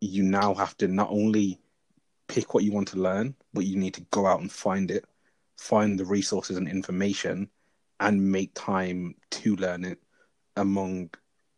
[0.00, 1.60] you now have to not only
[2.28, 5.04] pick what you want to learn, but you need to go out and find it
[5.56, 7.48] find the resources and information
[8.00, 9.98] and make time to learn it
[10.56, 11.08] among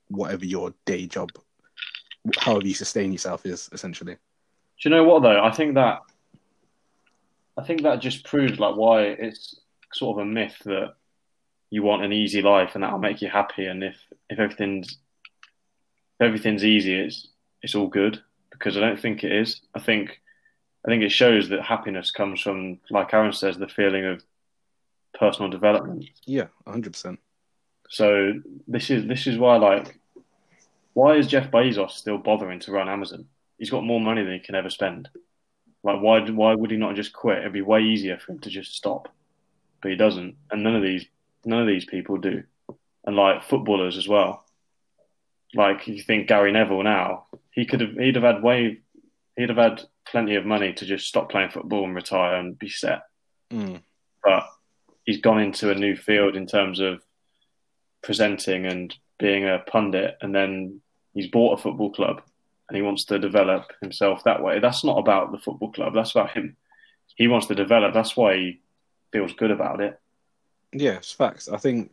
[0.08, 1.30] whatever your day job
[2.38, 5.42] however you sustain yourself is essentially Do you know what though?
[5.42, 6.00] I think that
[7.56, 9.60] I think that just proves like why it's
[9.92, 10.94] sort of a myth that
[11.70, 13.66] you want an easy life and that'll make you happy.
[13.66, 13.96] And if
[14.30, 14.98] if everything's
[16.18, 17.28] if everything's easy, it's
[17.62, 19.60] it's all good because I don't think it is.
[19.74, 20.20] I think
[20.86, 24.22] I think it shows that happiness comes from, like Aaron says, the feeling of
[25.18, 26.04] personal development.
[26.26, 27.18] yeah 100%
[27.90, 28.34] So
[28.68, 29.97] this is this is why like
[30.94, 33.26] why is Jeff Bezos still bothering to run Amazon?
[33.58, 35.08] He's got more money than he can ever spend.
[35.82, 37.38] Like why why would he not just quit?
[37.38, 39.08] It'd be way easier for him to just stop.
[39.80, 40.36] But he doesn't.
[40.50, 41.06] And none of these
[41.44, 42.42] none of these people do.
[43.04, 44.44] And like footballers as well.
[45.54, 47.26] Like you think Gary Neville now,
[47.58, 48.78] he could have he'd have had way
[49.36, 52.68] he'd have had plenty of money to just stop playing football and retire and be
[52.68, 53.02] set
[53.52, 53.80] mm.
[54.22, 54.46] but
[55.04, 57.02] he's gone into a new field in terms of
[58.02, 60.80] presenting and being a pundit, and then
[61.14, 62.22] he's bought a football club
[62.68, 64.60] and he wants to develop himself that way.
[64.60, 65.94] That's not about the football club.
[65.94, 66.56] That's about him.
[67.16, 67.94] He wants to develop.
[67.94, 68.60] That's why he
[69.12, 69.98] feels good about it.
[70.74, 71.90] yeah it's facts i think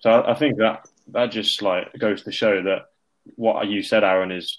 [0.00, 2.90] So I, I think that that just like goes to show that
[3.36, 4.58] what you said, Aaron, is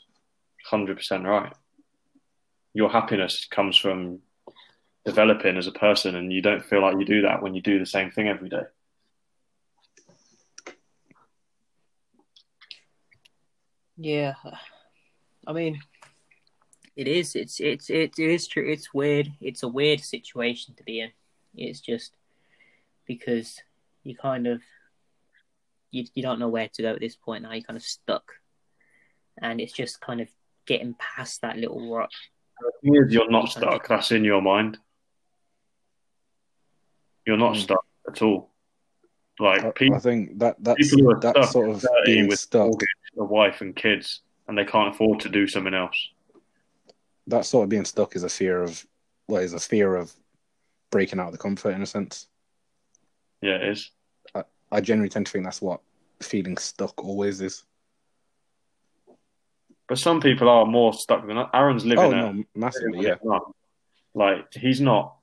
[0.66, 1.54] hundred percent right.
[2.74, 4.20] Your happiness comes from
[5.06, 7.80] developing as a person, and you don't feel like you do that when you do
[7.80, 8.64] the same thing every day.
[14.02, 14.36] Yeah,
[15.46, 15.82] I mean,
[16.96, 17.36] it is.
[17.36, 18.66] It's it's it is true.
[18.72, 19.30] It's weird.
[19.42, 21.12] It's a weird situation to be in.
[21.54, 22.14] It's just
[23.06, 23.60] because
[24.04, 24.62] you kind of
[25.92, 27.52] you you don't know where to go at this point now.
[27.52, 28.32] You're kind of stuck,
[29.42, 30.30] and it's just kind of
[30.66, 32.10] getting past that little rut.
[32.62, 33.86] The thing is, you're not stuck.
[33.86, 34.78] That's in your mind.
[37.26, 37.62] You're not Mm.
[37.64, 38.50] stuck at all.
[39.40, 41.92] Like I, people, I think that that's people who are that stuck sort of 30
[42.06, 45.74] being with stuck mortgage, a wife and kids, and they can't afford to do something
[45.74, 45.98] else.
[47.28, 48.86] that sort of being stuck is a fear of
[49.28, 50.12] well is a fear of
[50.92, 52.28] breaking out of the comfort in a sense
[53.42, 53.92] Yeah, it is.
[54.72, 55.82] i generally tend to think that's what
[56.22, 57.64] feeling stuck always is
[59.88, 62.06] But some people are more stuck than Aaron's living.
[62.06, 63.16] oh no massively yeah
[64.16, 65.16] Like he's not.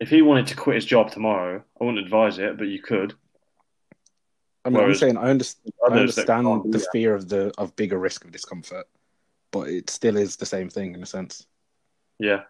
[0.00, 3.12] If he wanted to quit his job tomorrow, I wouldn't advise it, but you could.
[4.64, 5.72] I mean, I'm saying I, understand.
[5.82, 8.86] I Others that can't understand the fear of the of bigger risk of discomfort,
[9.50, 11.46] but it still is the same thing in a sense.
[12.18, 12.42] Yeah,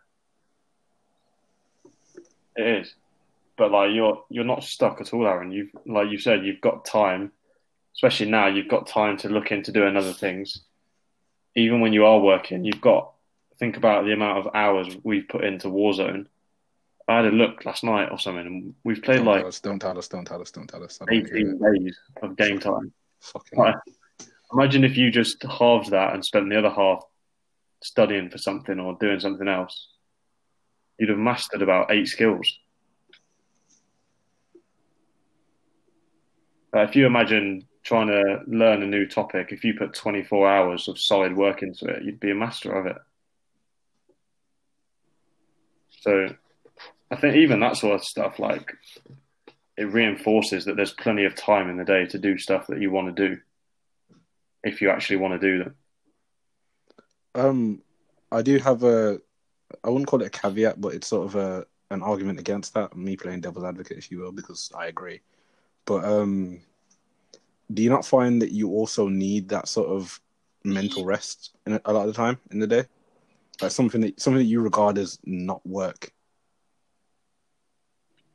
[2.57, 2.95] it is.
[3.57, 5.53] but like you're you're not stuck at all, Aaron.
[5.53, 7.31] You've like you said, you've got time,
[7.95, 8.47] especially now.
[8.49, 10.63] You've got time to look into doing other things.
[11.55, 13.13] Even when you are working, you've got
[13.59, 16.27] think about the amount of hours we've put into Warzone.
[17.11, 19.59] I had a look last night or something, and we've played Don't like tell us,
[19.59, 20.99] don't tell us, don't tell us, don't tell us.
[20.99, 22.93] Don't 18 days of game time.
[23.19, 23.75] Fucking Right.
[24.53, 27.03] Imagine if you just halved that and spent the other half
[27.83, 29.89] studying for something or doing something else.
[30.99, 32.59] You'd have mastered about eight skills.
[36.73, 40.87] Uh, if you imagine trying to learn a new topic, if you put 24 hours
[40.87, 42.99] of solid work into it, you'd be a master of it.
[46.03, 46.29] So
[47.11, 48.75] I think even that sort of stuff, like,
[49.77, 52.91] it reinforces that there's plenty of time in the day to do stuff that you
[52.91, 53.41] want to do
[54.63, 55.75] if you actually want to do them.
[57.35, 57.83] Um,
[58.31, 59.21] I do have a,
[59.83, 62.97] I wouldn't call it a caveat, but it's sort of a an argument against that.
[62.97, 65.21] Me playing devil's advocate, if you will, because I agree.
[65.85, 66.61] But um,
[67.73, 70.21] do you not find that you also need that sort of
[70.65, 72.85] mental rest in a, lot of the time in the day?
[73.61, 76.13] Like something that something that you regard as not work.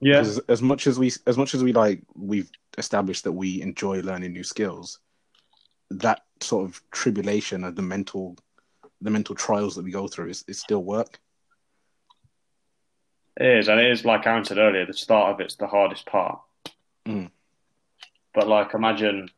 [0.06, 3.60] Yeah, Because as much as we as much as we like we've established that we
[3.64, 5.00] enjoy learning new skills,
[5.90, 8.38] that sort of tribulation of the mental
[9.02, 11.20] the mental trials that we go through is, is still work.
[13.40, 13.68] it is.
[13.68, 16.40] And it is, like Aaron said earlier, the start of it's the hardest part.
[17.08, 17.32] Mm.
[18.36, 19.30] But, like, imagine,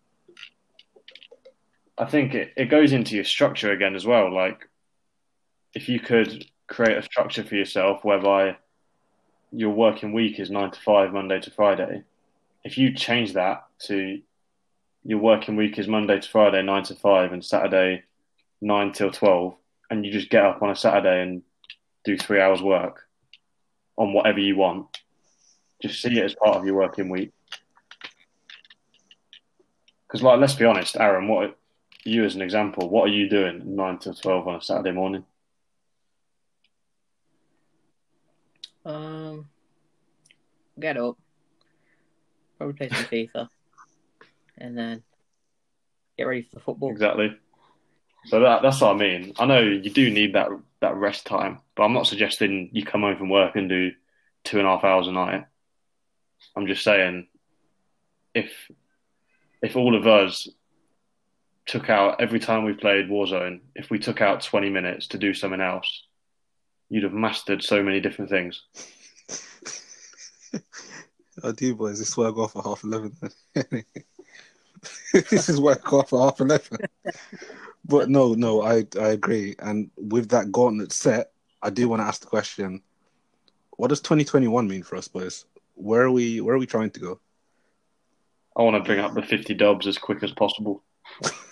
[1.98, 4.34] I think it, it goes into your structure again as well.
[4.34, 4.68] Like,
[5.74, 8.58] if you could create a structure for yourself whereby
[9.58, 12.04] your working week is nine to five, Monday to Friday,
[12.64, 14.22] if you change that to
[15.04, 18.04] your working week is Monday to Friday, nine to five, and Saturday,
[18.62, 19.56] nine till 12,
[19.90, 21.42] and you just get up on a Saturday and
[22.04, 23.08] do three hours work
[23.98, 24.96] on whatever you want,
[25.82, 27.32] just see it as part of your working week.
[30.06, 31.58] Because, like, let's be honest, Aaron, what
[32.04, 35.26] you as an example, what are you doing nine till 12 on a Saturday morning?
[38.88, 39.50] Um,
[40.80, 41.18] get up,
[42.58, 43.50] probably play some FIFA,
[44.58, 45.04] and then
[46.18, 46.92] get ready for the football.
[46.92, 47.38] Exactly.
[48.28, 49.34] So that that's what I mean.
[49.38, 50.48] I know you do need that
[50.80, 53.92] that rest time, but I'm not suggesting you come home from work and do
[54.46, 55.46] two and a half hours a night.
[56.56, 57.28] I'm just saying,
[58.34, 58.72] if
[59.62, 60.48] if all of us
[61.66, 65.34] took out every time we played Warzone, if we took out 20 minutes to do
[65.34, 66.04] something else,
[66.90, 68.64] you'd have mastered so many different things.
[71.44, 72.00] I do, boys.
[72.00, 73.16] This is I go off at half eleven.
[75.14, 76.78] this is where I go off at half eleven.
[77.86, 79.56] but no, no, I I agree.
[79.60, 81.32] And with that gauntlet set,
[81.62, 82.82] I do want to ask the question:
[83.72, 85.46] What does 2021 mean for us, boys?
[85.76, 86.42] Where are we?
[86.42, 87.20] Where are we trying to go?
[88.56, 90.84] I want to bring up the 50 dubs as quick as possible.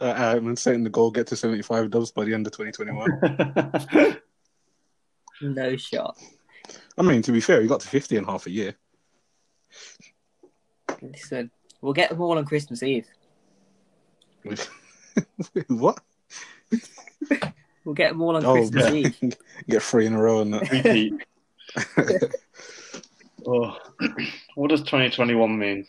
[0.00, 4.20] I'm setting the goal: get to 75 dubs by the end of 2021.
[5.42, 6.16] No shot.
[6.96, 8.74] I mean, to be fair, he got to 50 in half a year.
[11.02, 11.50] Listen,
[11.82, 13.06] we'll get them all on Christmas Eve.
[15.68, 16.00] what?
[17.84, 18.92] We'll get them all on Oh, Christmas yeah.
[18.94, 19.36] Eve.
[19.68, 20.70] get three in a row and that.
[20.70, 21.12] Repeat.
[23.46, 23.76] oh,
[24.54, 25.86] what does 2021 mean?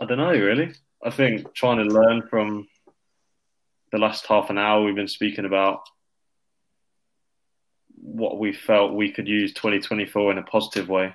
[0.00, 0.72] I don't know, really.
[1.04, 2.68] I think trying to learn from
[3.92, 5.82] the last half an hour we've been speaking about
[7.96, 11.14] what we felt we could use 2024 in a positive way.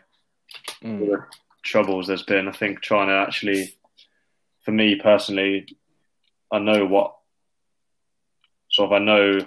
[0.83, 0.99] Mm.
[0.99, 1.25] the
[1.63, 2.47] troubles there's been.
[2.47, 3.73] I think trying to actually,
[4.63, 5.65] for me personally,
[6.51, 7.15] I know what
[8.69, 9.39] sort of I know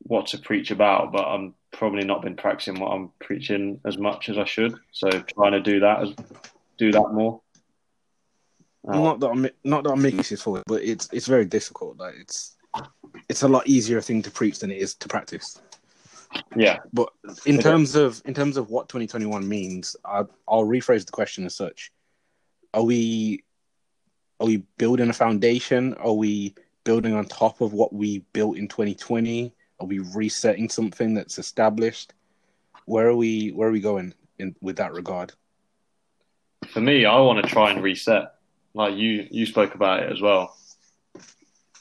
[0.00, 4.28] what to preach about, but I'm probably not been practicing what I'm preaching as much
[4.28, 4.74] as I should.
[4.92, 6.14] So trying to do that, as
[6.76, 7.40] do that more.
[8.84, 11.98] Not that I'm not that I'm making for it, but it's it's very difficult.
[11.98, 12.56] Like it's
[13.28, 15.60] it's a lot easier thing to preach than it is to practice.
[16.56, 17.10] yeah, But
[17.44, 21.54] in terms of in terms of what 2021 means, I, I'll rephrase the question as
[21.54, 21.92] such:
[22.72, 23.44] Are we
[24.38, 25.94] are we building a foundation?
[25.94, 26.54] Are we
[26.84, 29.52] building on top of what we built in 2020?
[29.80, 32.14] Are we resetting something that's established?
[32.86, 35.32] Where are we where are we going in with that regard?
[36.68, 38.34] for me, I want to try and reset.
[38.74, 40.56] Like you, you spoke about it as well.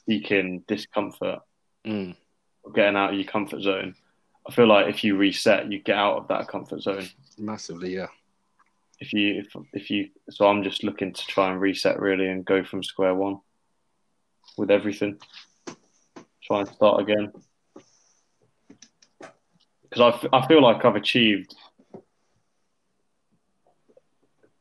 [0.07, 1.39] Seeking discomfort,
[1.85, 2.15] Mm.
[2.75, 3.95] getting out of your comfort zone.
[4.47, 7.07] I feel like if you reset, you get out of that comfort zone.
[7.37, 8.07] Massively, yeah.
[8.99, 12.43] if you if, if you so I'm just looking to try and reset really and
[12.43, 13.39] go from square one
[14.57, 15.17] with everything.
[16.43, 17.31] Try and start again.
[19.83, 21.55] because I, f- I feel like I've achieved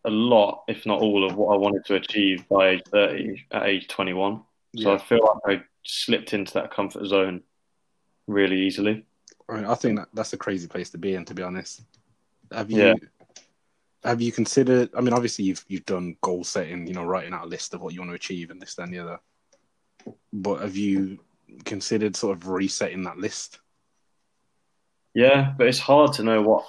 [0.04, 3.66] a lot, if not all, of what I wanted to achieve by age 30 at
[3.66, 4.36] age 21.
[4.76, 4.92] So Yeah.
[4.94, 7.42] I feel like I slipped into that comfort zone
[8.26, 9.04] really easily.
[9.48, 11.82] I, mean, I think that that's a crazy place to be in, to be honest.
[12.52, 12.94] Have you Yeah.
[14.04, 14.90] have you considered?
[14.96, 17.80] I mean, obviously you've you've done goal setting, you know, writing out a list of
[17.80, 19.20] what you want to achieve and this, that, and the other.
[20.32, 21.18] But have you
[21.64, 23.60] considered sort of resetting that list?
[25.14, 26.64] Yeah, but it's hard to know what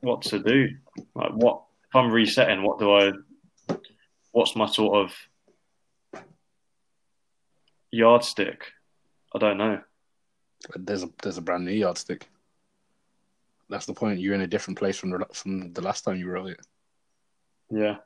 [0.00, 0.68] what to do.
[1.14, 1.62] Like what
[1.94, 3.12] if I'm resetting, what do I
[4.32, 6.24] what's my sort of
[7.92, 8.64] yardstick?
[9.32, 9.80] I don't know.
[10.74, 12.28] There's a there's a brand new yardstick.
[13.70, 14.18] That's the point.
[14.18, 16.60] You're in a different place from the from the last time you wrote it.
[17.70, 17.98] Yeah.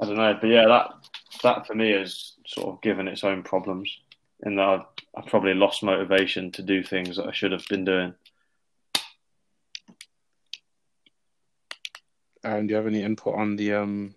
[0.00, 0.90] I don't know, but yeah, that
[1.44, 3.96] that for me has sort of given its own problems
[4.42, 4.86] in that I've,
[5.16, 8.14] I've probably lost motivation to do things that I should have been doing.
[12.42, 14.14] And do you have any input on the um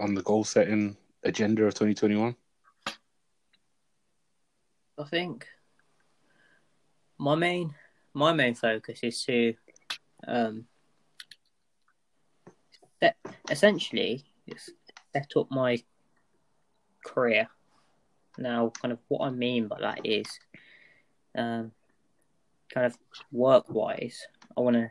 [0.00, 2.34] on the goal setting agenda of 2021?
[4.98, 5.46] I think
[7.18, 7.74] my main
[8.12, 9.54] my main focus is to
[10.26, 10.66] um
[13.00, 13.16] set,
[13.50, 14.24] essentially
[15.12, 15.82] set up my
[17.04, 17.48] career.
[18.38, 20.26] Now, kind of what I mean by that is,
[21.36, 21.70] um,
[22.72, 22.98] kind of
[23.30, 24.90] work wise, I want to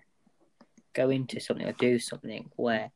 [0.93, 2.91] go into something or do something where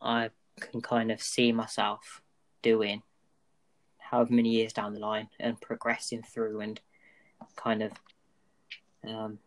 [0.00, 0.30] I
[0.60, 2.22] can kind of see myself
[2.62, 3.02] doing
[3.98, 6.80] however many years down the line and progressing through and
[7.56, 7.92] kind of
[9.06, 9.38] um,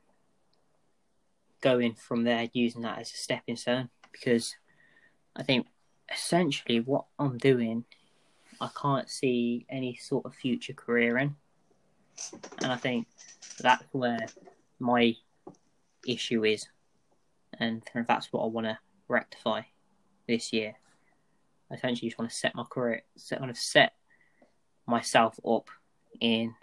[1.62, 3.90] going from there using that as a stepping stone.
[4.12, 4.56] Because
[5.36, 5.68] I think
[6.12, 7.86] essentially what I'm doing
[8.62, 11.36] I can't see any sort of future career in.
[12.62, 13.08] And I think
[13.60, 14.20] that's where
[14.80, 15.16] my
[16.06, 16.68] issue is
[17.60, 18.78] and that's what I want to
[19.08, 19.62] rectify
[20.28, 20.76] this year
[21.70, 23.94] I essentially just want to set my career set kind of set
[24.88, 25.70] myself up
[26.20, 26.54] in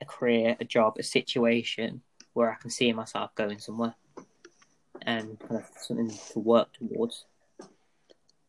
[0.00, 3.94] a career, a job, a situation where I can see myself going somewhere
[5.02, 7.24] and kind of something to work towards.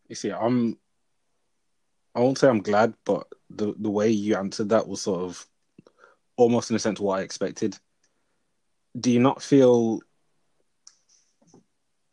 [0.08, 0.78] You see, I'm.
[2.16, 5.48] I won't say I'm glad, but the the way you answered that was sort of
[6.36, 7.78] almost in a sense what I expected.
[9.00, 10.02] Do you not feel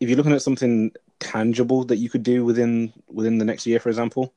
[0.00, 3.78] if you're looking at something tangible that you could do within within the next year,
[3.78, 4.34] for example,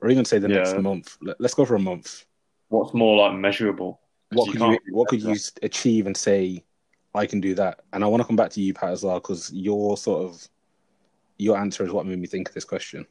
[0.00, 0.56] or even say the Yeah.
[0.56, 1.16] next month?
[1.22, 2.26] Let- Let's go for a month.
[2.68, 4.00] What's more like measurable?
[4.30, 6.64] What could you can't- what could you achieve and say
[7.14, 7.84] I can do that?
[7.92, 10.48] And I want to come back to you, Pat, as well, because your sort of
[11.38, 13.06] your answer is what made me think of this question.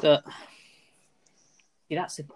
[0.00, 0.24] But
[1.88, 2.26] yeah, that's the,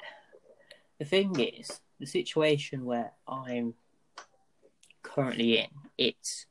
[0.99, 3.75] the thing is the situation where I'm
[5.15, 5.69] currently in.
[5.99, 6.47] It's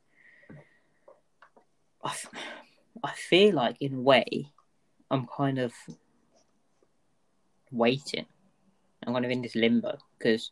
[2.04, 2.30] I, f-
[3.04, 4.52] I feel like in a way
[5.10, 5.74] I'm kind of
[7.72, 8.26] waiting.
[9.06, 10.52] I'm kind of in this limbo because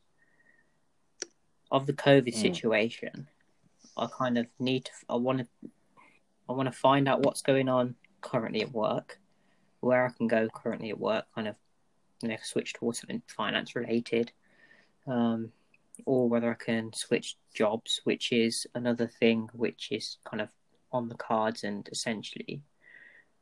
[1.72, 2.41] of the COVID Mm.
[2.41, 3.28] situation.
[3.97, 4.91] I kind of need to.
[5.10, 5.47] I want to.
[6.47, 9.20] I want to find out what's going on currently at work,
[9.82, 11.26] where I can go currently at work.
[11.36, 11.55] Kind of,
[12.24, 14.32] you know, switch towards something finance related,
[15.05, 15.51] um,
[16.06, 20.50] or whether I can switch jobs, which is another thing which is kind of
[20.91, 21.64] on the cards.
[21.64, 22.62] And essentially,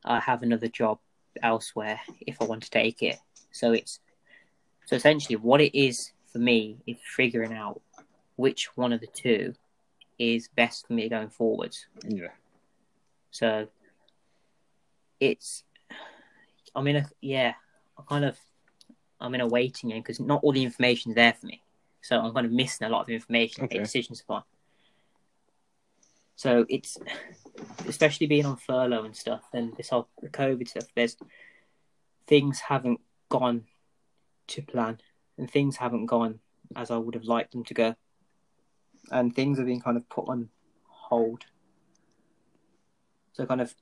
[0.05, 0.99] I have another job
[1.41, 3.17] elsewhere if I want to take it.
[3.51, 3.99] So it's
[4.85, 7.81] so essentially what it is for me is figuring out
[8.35, 9.53] which one of the two
[10.17, 11.87] is best for me going forwards.
[12.07, 12.29] Yeah.
[13.31, 13.67] So
[15.19, 15.63] it's
[16.75, 17.53] I'm in a yeah,
[17.97, 18.37] I kind of
[19.19, 21.61] I'm in a waiting game because not all the information's there for me.
[22.07, 23.79] So I'm kind of missing a lot of information to Okay.
[23.79, 24.43] make decisions upon.
[26.37, 26.97] So it's
[27.85, 31.17] especially being on furlough and stuff and this whole COVID stuff, there's
[32.25, 33.65] things haven't gone
[34.47, 35.01] to plan
[35.37, 36.39] and things haven't gone
[36.77, 37.95] as I would have liked them to go.
[39.11, 40.47] And things have been kind of put on
[40.85, 41.43] hold.
[43.33, 43.75] So kind of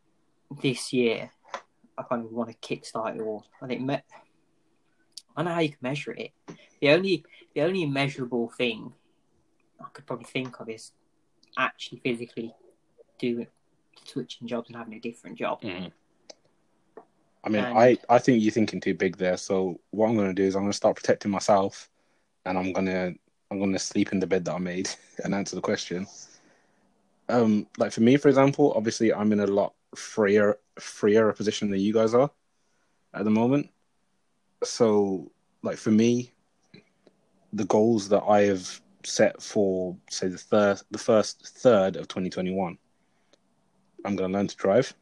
[0.63, 1.30] this year,
[1.95, 3.45] I kind of want to kickstart it all.
[3.61, 4.01] I think me-
[5.36, 6.31] I don't know how you can measure it.
[6.81, 7.23] The only
[7.53, 8.93] the only measurable thing
[9.79, 10.91] I could probably think of is
[11.57, 12.53] actually physically
[13.19, 13.47] doing
[14.03, 15.61] switching jobs and having a different job.
[15.61, 15.91] Mhm.
[17.43, 19.38] I mean, And- I, I think you're thinking too big there.
[19.38, 21.89] So what I'm going to do is I'm going to start protecting myself,
[22.45, 23.13] and I'm gonna
[23.51, 24.89] I'm going to sleep in the bed that I made
[25.23, 26.07] and answer the question.
[27.29, 31.79] Um, like for me, for example, obviously I'm in a lot freer freer position than
[31.79, 32.29] you guys are
[33.13, 33.69] at the moment.
[34.63, 35.31] So,
[35.61, 36.31] like for me,
[37.53, 42.77] the goals that I have set for, say, the third, the first third of 2021,
[44.03, 44.93] I'm going to learn to drive.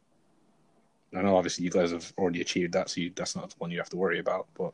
[1.16, 3.70] I know obviously you guys have already achieved that, so you, that's not the one
[3.70, 4.48] you have to worry about.
[4.54, 4.72] But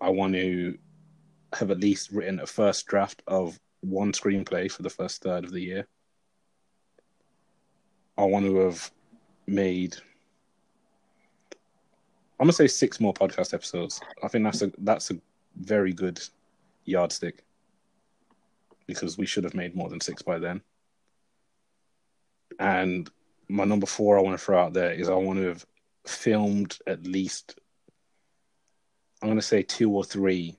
[0.00, 0.78] I want to
[1.52, 5.52] have at least written a first draft of one screenplay for the first third of
[5.52, 5.86] the year.
[8.16, 8.90] I want to have
[9.46, 9.96] made.
[12.42, 14.00] I'm gonna say six more podcast episodes.
[14.20, 15.14] I think that's a that's a
[15.54, 16.20] very good
[16.84, 17.44] yardstick
[18.88, 20.60] because we should have made more than six by then.
[22.58, 23.08] And
[23.48, 25.64] my number four I want to throw out there is I want to have
[26.04, 27.60] filmed at least
[29.22, 30.56] I'm gonna say two or three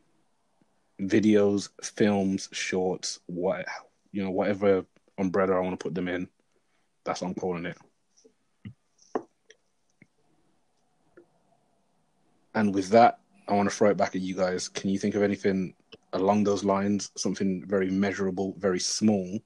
[1.02, 3.66] videos, films, shorts, what
[4.14, 4.86] you know, whatever
[5.18, 6.30] umbrella I want to put them in.
[7.04, 7.78] That's what I'm calling it.
[12.56, 14.70] And with that, I want to throw it back at you guys.
[14.70, 15.74] Can you think of anything
[16.14, 19.40] along those lines, something very measurable, very small,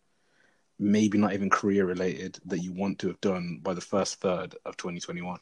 [0.79, 4.55] maybe not even career related, that you want to have done by the first third
[4.65, 5.39] of 2021?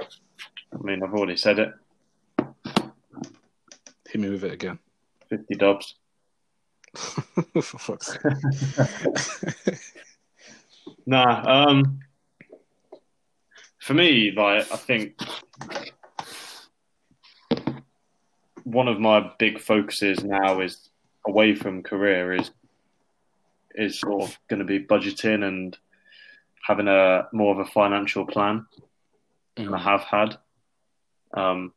[0.00, 0.06] I
[0.82, 1.72] mean, I've already said it.
[4.08, 4.78] Hit me with it again.
[5.28, 5.96] 50 dubs.
[6.94, 9.78] For fuck's sake.
[11.06, 12.00] Nah, um,
[13.80, 15.18] for me, like, I think
[18.64, 20.90] one of my big focuses now is
[21.26, 22.50] away from career is
[23.74, 25.76] is sort of going to be budgeting and
[26.66, 28.66] having a more of a financial plan
[29.56, 30.38] than I have had.
[31.34, 31.72] Um,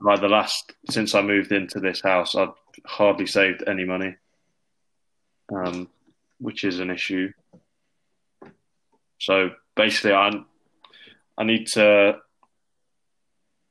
[0.00, 4.16] like the last since I moved into this house, I've hardly saved any money,
[5.54, 5.88] um,
[6.38, 7.32] which is an issue.
[9.20, 10.32] So basically, I
[11.38, 12.18] I need to.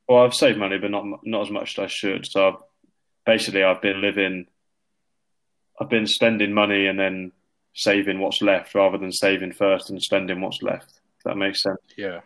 [0.08, 2.26] Well, I've saved money, but not not as much as I should.
[2.26, 2.64] So I've,
[3.26, 4.48] basically, I've been living.
[5.80, 7.32] I've been spending money and then
[7.74, 11.00] saving what's left, rather than saving first and spending what's left.
[11.18, 11.80] If that makes sense.
[11.98, 12.22] yeah,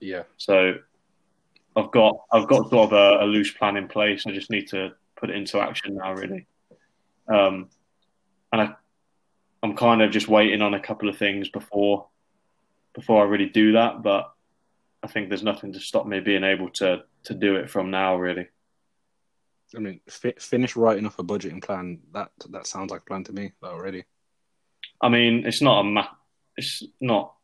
[0.00, 0.24] yeah.
[0.36, 0.74] So
[1.76, 4.26] I've got I've got sort of a, a loose plan in place.
[4.26, 6.46] I just need to put it into action now, really.
[7.28, 7.68] Um,
[8.52, 8.74] and I,
[9.62, 12.06] I'm kind of just waiting on a couple of things before
[12.94, 14.02] before I really do that.
[14.02, 14.32] But
[15.02, 18.16] I think there's nothing to stop me being able to to do it from now,
[18.16, 18.48] really.
[19.74, 22.00] I mean, fi- finish writing up a budgeting plan.
[22.12, 24.04] That that sounds like a plan to me already.
[25.00, 26.08] I mean, it's not a ma-
[26.56, 27.34] it's not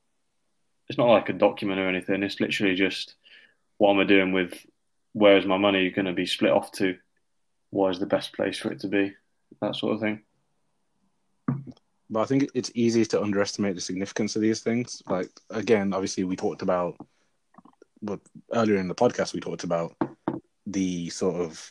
[0.88, 2.22] it's not like a document or anything.
[2.22, 3.14] It's literally just
[3.78, 4.54] what am I doing with
[5.12, 6.96] where is my money going to be split off to?
[7.70, 9.12] What is the best place for it to be?
[9.60, 10.22] That sort of thing.
[12.08, 15.02] But I think it's easy to underestimate the significance of these things.
[15.08, 16.96] Like again, obviously, we talked about,
[18.06, 18.20] but
[18.52, 19.94] earlier in the podcast, we talked about
[20.66, 21.70] the sort of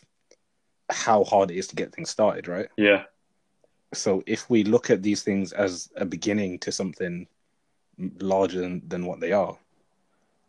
[0.90, 2.68] how hard it is to get things started, right?
[2.76, 3.04] Yeah,
[3.92, 7.26] So if we look at these things as a beginning to something
[8.20, 9.56] larger than, than what they are,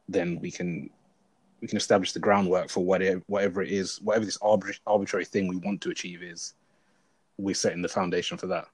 [0.10, 0.90] then we can
[1.62, 5.48] we can establish the groundwork for whatever whatever it is, whatever this arbitra- arbitrary thing
[5.48, 6.54] we want to achieve is.
[7.38, 8.68] We're setting the foundation for that.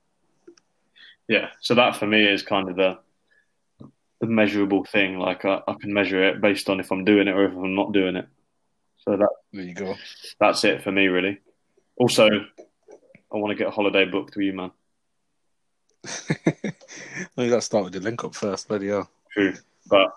[1.28, 1.48] yeah.
[1.62, 3.00] So that for me is kind of the
[4.24, 5.20] the measurable thing.
[5.20, 7.76] Like I, I can measure it based on if I'm doing it or if I'm
[7.76, 8.26] not doing it.
[9.00, 9.96] So that There you go.
[10.40, 11.40] that's it for me, really.
[11.98, 14.72] Also, I want to get a holiday booked with you, man.
[17.36, 19.10] well, you got to start with the link up first, bloody hell.
[19.34, 19.54] True,
[19.90, 20.08] but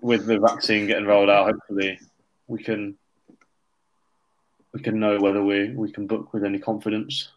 [0.00, 1.98] with the vaccine getting rolled out, hopefully
[2.46, 2.96] we can
[4.72, 7.30] we can know whether we we can book with any confidence.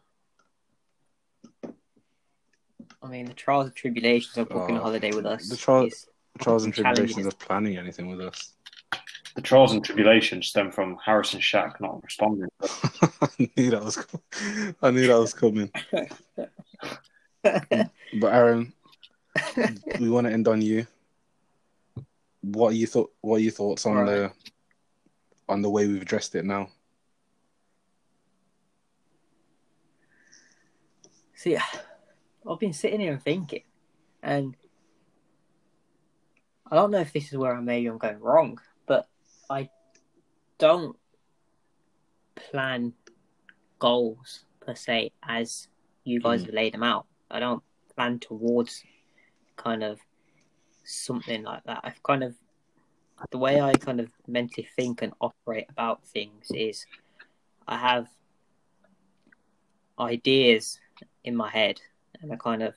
[3.04, 5.50] I mean, the trials and tribulations of booking a Oh, holiday with us.
[5.50, 6.06] the trial- is-
[6.40, 8.54] Trials and tribulations of planning anything with us.
[9.36, 12.50] The trials and tribulations stem from Harrison Shack not responding.
[12.62, 13.96] I knew that was.
[13.98, 15.72] com- I knew that was coming.
[17.44, 18.74] But Aaron,
[20.00, 20.86] we want to end on you.
[22.42, 23.14] What are you thought?
[23.22, 24.06] What are your thoughts on Right.
[24.06, 24.32] the
[25.48, 26.70] on the way we've addressed it now?
[31.36, 33.64] See, I've been sitting here and thinking,
[34.22, 34.56] and
[36.72, 39.08] I don't know if this is where I maybe I'm going wrong, but
[39.50, 39.70] I
[40.58, 40.98] don't
[42.36, 42.94] plan
[43.78, 45.68] goals per se as
[46.06, 46.46] you guys Mm.
[46.46, 47.08] have laid them out.
[47.30, 47.62] I don't
[47.96, 48.84] plan towards
[49.58, 50.00] kind of
[50.86, 51.82] something like that.
[51.84, 52.36] I've kind of
[53.30, 56.86] the way I kind of mentally think and operate about things is
[57.68, 58.08] I have
[60.00, 60.80] ideas
[61.24, 61.80] in my head
[62.22, 62.74] and I kind of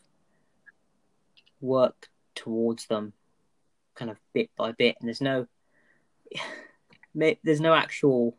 [1.61, 3.15] work towards them
[3.95, 5.47] kind of bit by bit, and there's no
[7.15, 8.37] there's no actual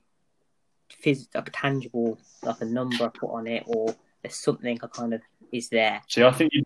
[1.03, 5.13] phys- like tangible like a number I put on it or there's something I kind
[5.13, 6.01] of is there.
[6.07, 6.65] See, I think you'd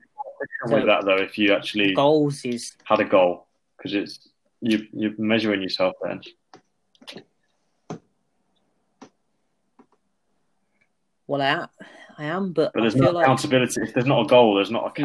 [0.67, 4.29] So- with that though if you actually Goals is had a goal because it's
[4.61, 6.21] you you're measuring yourself then.
[11.27, 11.67] well, I am,
[12.17, 13.81] I am, but, But there's no like accountability.
[13.81, 14.97] If there's not a goal, there's not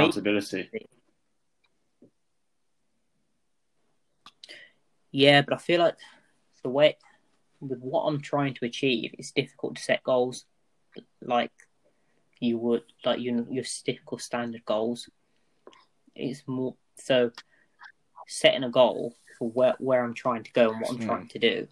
[0.73, 0.87] Me-
[5.15, 5.95] yeah, but I feel like
[6.65, 6.97] the way
[7.61, 10.45] with what I'm trying to achieve, it's difficult to set goals
[11.23, 11.53] like
[12.41, 15.09] you would like your your typical standard goals.
[16.17, 17.31] It's more so
[18.27, 21.07] setting a goal for where where I'm trying to go and what I'm Hmm.
[21.07, 21.69] trying to do.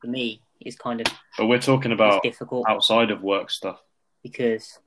[0.00, 1.06] For me, is kind of
[1.38, 3.80] But we're talking about difficult outside of work stuff.
[4.24, 4.80] because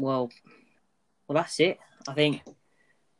[0.00, 0.30] well
[1.26, 2.42] well that's it i think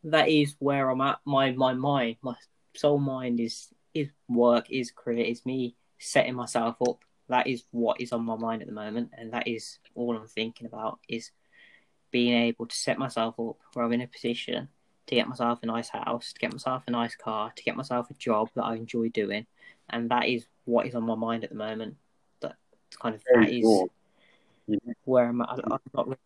[0.04, 2.34] that is where i'm at my my mind my
[2.74, 8.00] soul mind is is work is career is me setting myself up that is what
[8.00, 11.30] is on my mind at the moment and that is all i'm thinking about is
[12.10, 14.68] being able to set myself up where i'm in a position
[15.06, 18.10] to get myself a nice house to get myself a nice car to get myself
[18.10, 19.46] a job that i enjoy doing
[19.90, 21.96] and that is what is on my mind at the moment
[22.40, 22.56] that
[23.00, 23.88] kind of that Very is broad.
[25.04, 25.48] where I'm at.
[25.50, 26.18] I'm not really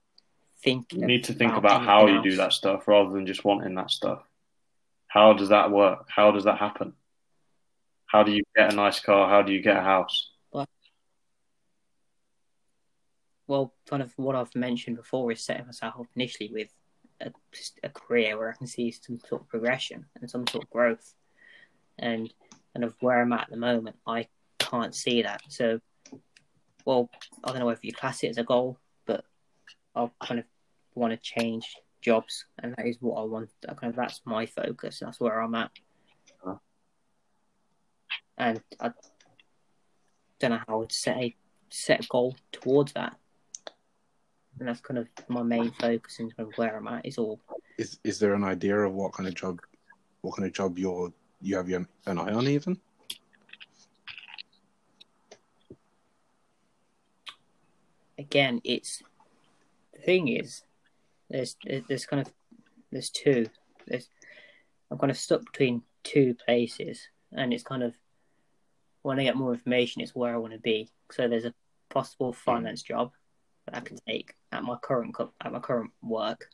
[0.64, 3.74] You need to think about about how you do that stuff rather than just wanting
[3.74, 4.22] that stuff.
[5.08, 6.06] How does that work?
[6.08, 6.94] How does that happen?
[8.06, 9.28] How do you get a nice car?
[9.28, 10.30] How do you get a house?
[13.46, 16.68] Well, kind of what I've mentioned before is setting myself up initially with
[17.20, 17.32] a,
[17.82, 21.14] a career where I can see some sort of progression and some sort of growth,
[21.98, 22.32] and
[22.72, 25.42] kind of where I'm at at the moment, I can't see that.
[25.48, 25.80] So,
[26.86, 27.10] well,
[27.44, 29.24] I don't know if you class it as a goal, but
[29.94, 30.46] I'll kind of
[30.95, 33.51] want to change jobs, and that is what I want.
[33.66, 35.01] Kind of that's my focus.
[35.01, 35.70] That's where I'm at,
[38.38, 38.90] and I
[40.38, 41.36] don't know how I would set a
[41.70, 43.16] set a goal towards that.
[44.59, 47.40] And that's kind of my main focus and kind of where I'm at is all.
[47.78, 49.61] Is is there an idea of what kind of job,
[50.20, 52.78] what kind of job you're you have your, an eye on even?
[58.18, 59.03] Again, it's
[59.95, 60.62] the thing is
[61.33, 61.57] there's
[61.89, 62.33] there's kind of
[62.93, 63.47] there's two.
[63.87, 64.09] There's
[64.91, 67.95] I'm kind of stuck between two places, and it's kind of
[69.01, 70.89] when I get more information, it's where I want to be.
[71.11, 71.55] So there's a
[71.89, 73.12] possible finance job
[73.66, 76.49] that I can take at my current co- at my current work,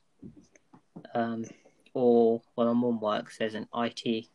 [1.15, 1.45] um,
[1.93, 4.27] or when my mum works, there's an IT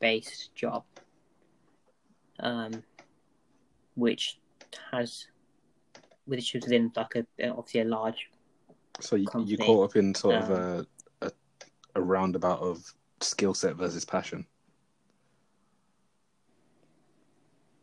[0.00, 0.84] based job,
[2.38, 2.84] um,
[3.96, 4.38] which
[4.92, 5.26] has
[6.26, 8.28] which is within like a obviously a large
[9.04, 10.86] So you, you caught up in sort of a,
[11.22, 11.30] a
[11.94, 12.82] a roundabout of
[13.20, 14.46] skill set versus passion.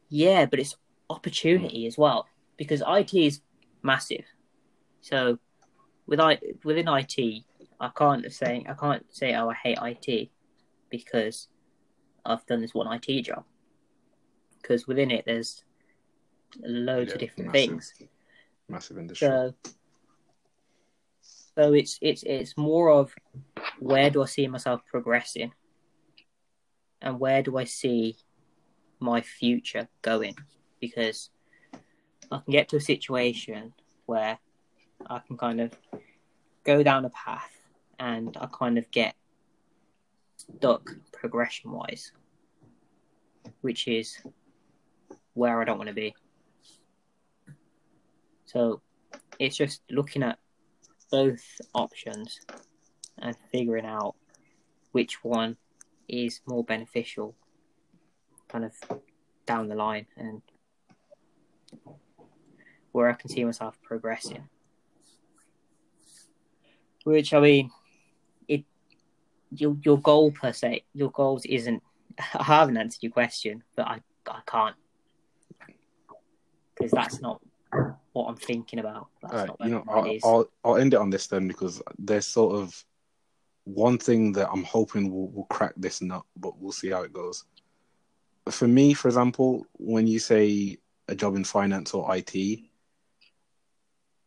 [0.09, 0.75] Yeah, but it's
[1.09, 1.87] opportunity hmm.
[1.87, 3.41] as well because IT is
[3.81, 4.25] massive.
[5.01, 5.39] So
[6.05, 7.43] with I within IT,
[7.79, 10.29] I can't say I can't say oh I hate IT
[10.89, 11.47] because
[12.25, 13.45] I've done this one IT job.
[14.61, 15.63] Because within it, there's
[16.59, 17.69] loads Yeah, of different massive.
[17.69, 17.93] things.
[18.69, 19.27] Massive industry.
[19.27, 19.55] So,
[21.61, 23.13] so it's it's it's more of
[23.79, 25.53] where do I see myself progressing,
[27.03, 28.15] and where do I see
[28.99, 30.35] my future going?
[30.79, 31.29] Because
[32.31, 33.73] I can get to a situation
[34.07, 34.39] where
[35.07, 35.77] I can kind of
[36.63, 37.53] go down a path,
[37.99, 39.13] and I kind of get
[40.37, 42.11] stuck progression wise,
[43.61, 44.17] which is
[45.35, 46.15] where I don't want to be.
[48.45, 48.81] So
[49.37, 50.39] it's just looking at
[51.11, 51.43] both
[51.73, 52.39] options
[53.19, 54.15] and figuring out
[54.91, 55.57] which one
[56.07, 57.35] is more beneficial
[58.47, 58.73] kind of
[59.45, 60.41] down the line and
[62.91, 64.49] where I can see myself progressing.
[67.03, 67.71] Which I mean
[68.47, 68.63] it
[69.51, 71.81] your your goal per se your goals isn't
[72.33, 74.75] I haven't answered your question, but I I can't
[76.75, 77.41] because that's not
[78.13, 79.07] what I'm thinking about.
[79.21, 80.17] That's you know, I'll.
[80.23, 82.83] I'll I'll end it on this then because there's sort of
[83.63, 87.13] one thing that I'm hoping will will crack this nut, but we'll see how it
[87.13, 87.45] goes.
[88.49, 92.35] For me, for example, when you say a job in finance or IT,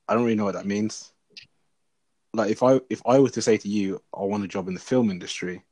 [0.09, 1.12] I don't really know what that means.
[2.32, 4.74] Like if I if I was to say to you, I want a job in
[4.74, 5.62] the film industry,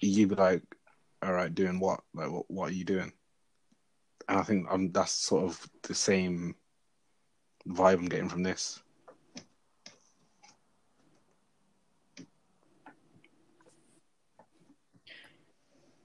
[0.00, 0.62] you'd be like,
[1.22, 2.00] "All right, doing what?
[2.14, 3.12] Like, what, what are you doing?"
[4.28, 6.54] and I think that's sort of the same
[7.68, 8.82] vibe I'm getting from this.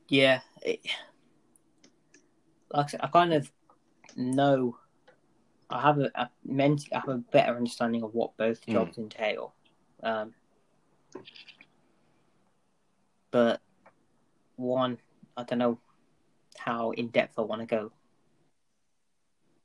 [0.07, 0.79] Yeah, it,
[2.71, 3.51] like I, said, I kind of
[4.15, 4.75] know.
[5.69, 8.71] I have a, a meant, I have a better understanding of what both hmm.
[8.71, 9.03] jobs mm.
[9.03, 9.53] entail,
[10.01, 10.33] um,
[13.29, 13.61] but
[14.55, 14.97] one
[15.37, 15.79] I don't know
[16.57, 17.91] how in depth I want to go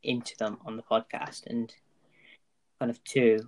[0.04, 1.72] into them on the podcast, and
[2.78, 3.38] kind of two,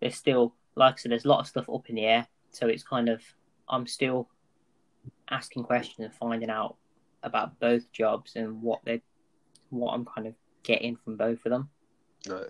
[0.00, 2.66] there's still, like I said, there's a lot of stuff up in the air, so
[2.66, 3.22] it's kind of
[3.68, 4.28] I'm still
[5.30, 6.76] asking questions and finding out
[7.22, 9.00] about both jobs and what they
[9.70, 11.68] what I'm kind of getting from both of them
[12.28, 12.48] Right.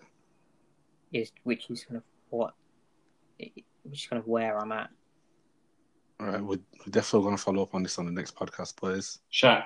[1.13, 2.55] is which is kind of what
[3.39, 3.65] which
[4.03, 4.91] is kind of where I'm at.
[6.21, 6.41] All right.
[6.41, 9.19] We're, we're definitely going to follow up on this on the next podcast, boys.
[9.33, 9.65] Shaq,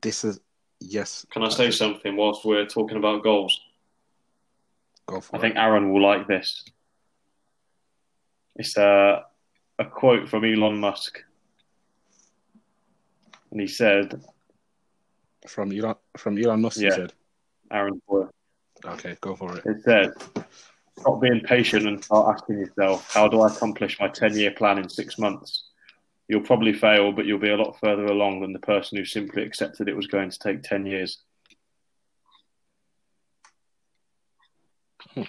[0.00, 0.40] This is
[0.88, 1.26] yes.
[1.30, 3.58] can I say something whilst we're talking about goals?
[5.06, 5.42] Go for I it.
[5.42, 6.64] think Aaron will like this.
[8.56, 9.24] It's a,
[9.78, 11.22] a quote from Elon Musk.
[13.50, 14.20] And he said,
[15.48, 16.80] from Elon from Elon Musk.
[16.80, 16.90] Yeah.
[16.90, 17.12] said.
[17.70, 18.28] Aaron's word,
[18.84, 19.64] Okay, go for it.
[19.64, 20.10] it said,
[20.98, 24.78] stop being patient and start asking yourself, how do I accomplish my 10 year plan
[24.78, 25.70] in six months?
[26.28, 29.42] You'll probably fail, but you'll be a lot further along than the person who simply
[29.42, 31.22] accepted it was going to take 10 years.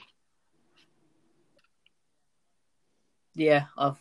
[3.35, 3.97] Yeah, I've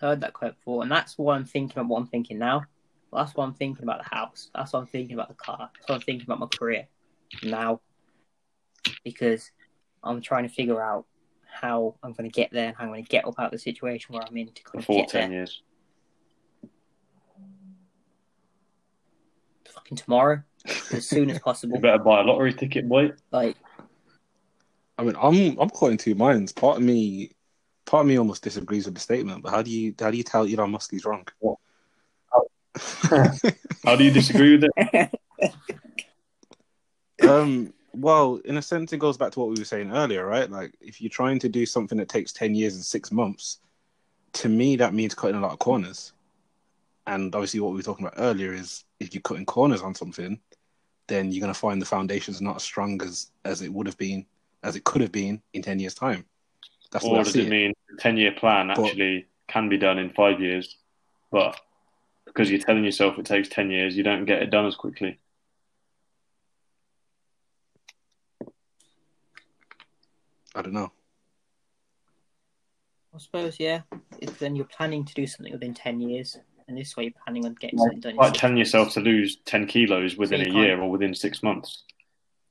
[0.00, 1.88] heard that quote before, and that's what I'm thinking of.
[1.88, 2.64] What I'm thinking now.
[3.12, 4.50] That's what I'm thinking about the house.
[4.54, 5.70] That's what I'm thinking about the car.
[5.74, 6.86] That's what I'm thinking about my career
[7.42, 7.80] now,
[9.02, 9.50] because
[10.04, 11.06] I'm trying to figure out
[11.50, 13.52] how I'm going to get there and how I'm going to get up out of
[13.52, 15.38] the situation where I'm in to kind of Before get 10 there.
[15.38, 15.62] years.
[19.78, 20.42] Fucking tomorrow,
[20.92, 21.78] as soon as You possible.
[21.78, 23.12] better buy a lottery ticket, boy.
[23.30, 23.56] Like,
[24.98, 26.52] I mean, I'm I'm caught in two minds.
[26.52, 27.30] Part of me,
[27.86, 29.42] part of me almost disagrees with the statement.
[29.44, 31.26] But how do you how do you tell Elon Musk he's wrong?
[31.38, 31.58] What?
[33.84, 35.10] How do you disagree with it?
[37.28, 37.72] um.
[37.94, 40.48] Well, in a sense, it goes back to what we were saying earlier, right?
[40.48, 43.58] Like, if you're trying to do something that takes ten years and six months,
[44.34, 46.12] to me, that means cutting a lot of corners.
[47.08, 50.38] And obviously, what we were talking about earlier is if you're cutting corners on something,
[51.06, 53.96] then you're going to find the foundation's not as strong as as it would have
[53.96, 54.26] been,
[54.62, 56.26] as it could have been in ten years' time.
[56.92, 59.70] That's the way Or does see it mean a 10 year plan But- actually can
[59.70, 60.76] be done in five years,
[61.30, 61.58] but
[62.26, 65.18] because you're telling yourself it takes 10 years, you don't get it done as quickly?
[70.54, 70.92] I don't know.
[73.14, 73.82] I suppose, yeah.
[74.20, 76.36] If then you're planning to do something within ten years,
[76.68, 78.10] and this way you're planning on getting Like, something done.
[78.12, 81.14] in like telling yourself to lose 10 kilos within So a year can't- or within
[81.14, 81.82] six months.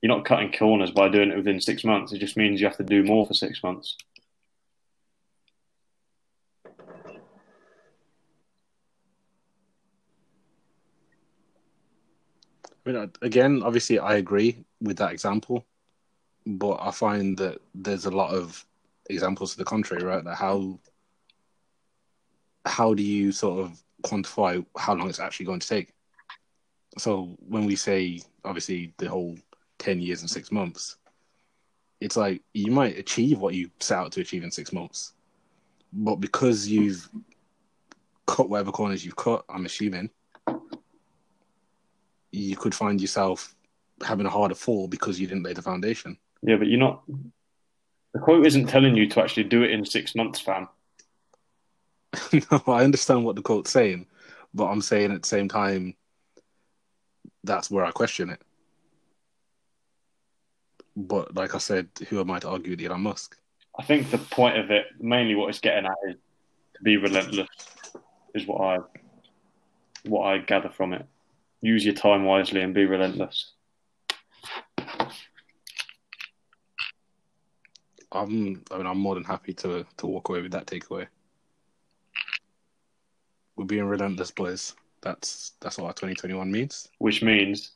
[0.02, 2.12] You're not cutting corners by doing it within six months.
[2.14, 3.96] It just means you have to do more for six months.
[12.86, 15.66] I mean, again, obviously, I agree with that example,
[16.46, 18.66] but I find that there's a lot of
[19.10, 20.24] examples to the contrary, right?
[20.24, 20.80] That how
[22.66, 25.94] how do you sort of quantify how long it's actually going to take?
[26.98, 29.36] So when we say obviously the whole
[29.78, 30.98] ten years and six months,
[32.00, 35.14] it's like you might achieve what you set out to achieve in six months,
[35.94, 37.10] but because you've
[38.26, 40.10] cut whatever corners you've cut, I'm assuming
[42.32, 43.56] you could find yourself
[44.06, 46.18] having a harder fall because you didn't lay the foundation.
[46.44, 47.04] Yeah, but you're not.
[48.14, 50.68] The quote isn't telling you to actually do it in six months, fam.
[52.52, 54.08] no, I understand what the quote's saying,
[54.54, 55.96] but I'm saying at the same time,
[57.44, 58.42] that's where I question it.
[60.96, 63.38] But like I said, who am I to argue with Elon Musk?
[63.78, 66.16] I think the point of it, mainly what it's getting at, is
[66.76, 67.48] to be relentless.
[68.34, 68.78] Is what I
[70.06, 71.06] what I gather from it.
[71.62, 73.54] Use your time wisely and be relentless.
[78.12, 81.08] I'm, I mean, I'm more than happy to to walk away with that takeaway.
[83.58, 84.76] We're being relentless, boys.
[85.02, 86.90] That's that's what our 2021 means.
[87.00, 87.72] Which means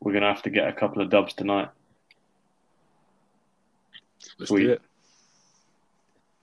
[0.00, 1.68] we're gonna have to get a couple of dubs tonight.
[4.38, 4.62] Let's Sweet.
[4.64, 4.82] do it.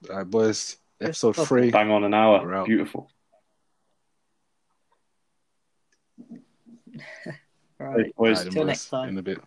[0.09, 0.77] All right, boys.
[1.01, 1.45] Episode Okay.
[1.45, 1.71] three.
[1.71, 2.53] Bang on an hour.
[2.53, 2.65] out.
[2.67, 3.09] Beautiful.
[6.19, 6.37] All
[7.79, 8.15] right.
[8.15, 8.39] Boys.
[8.39, 8.67] All right, Till boys.
[8.67, 9.09] next time.
[9.09, 9.39] In a bit.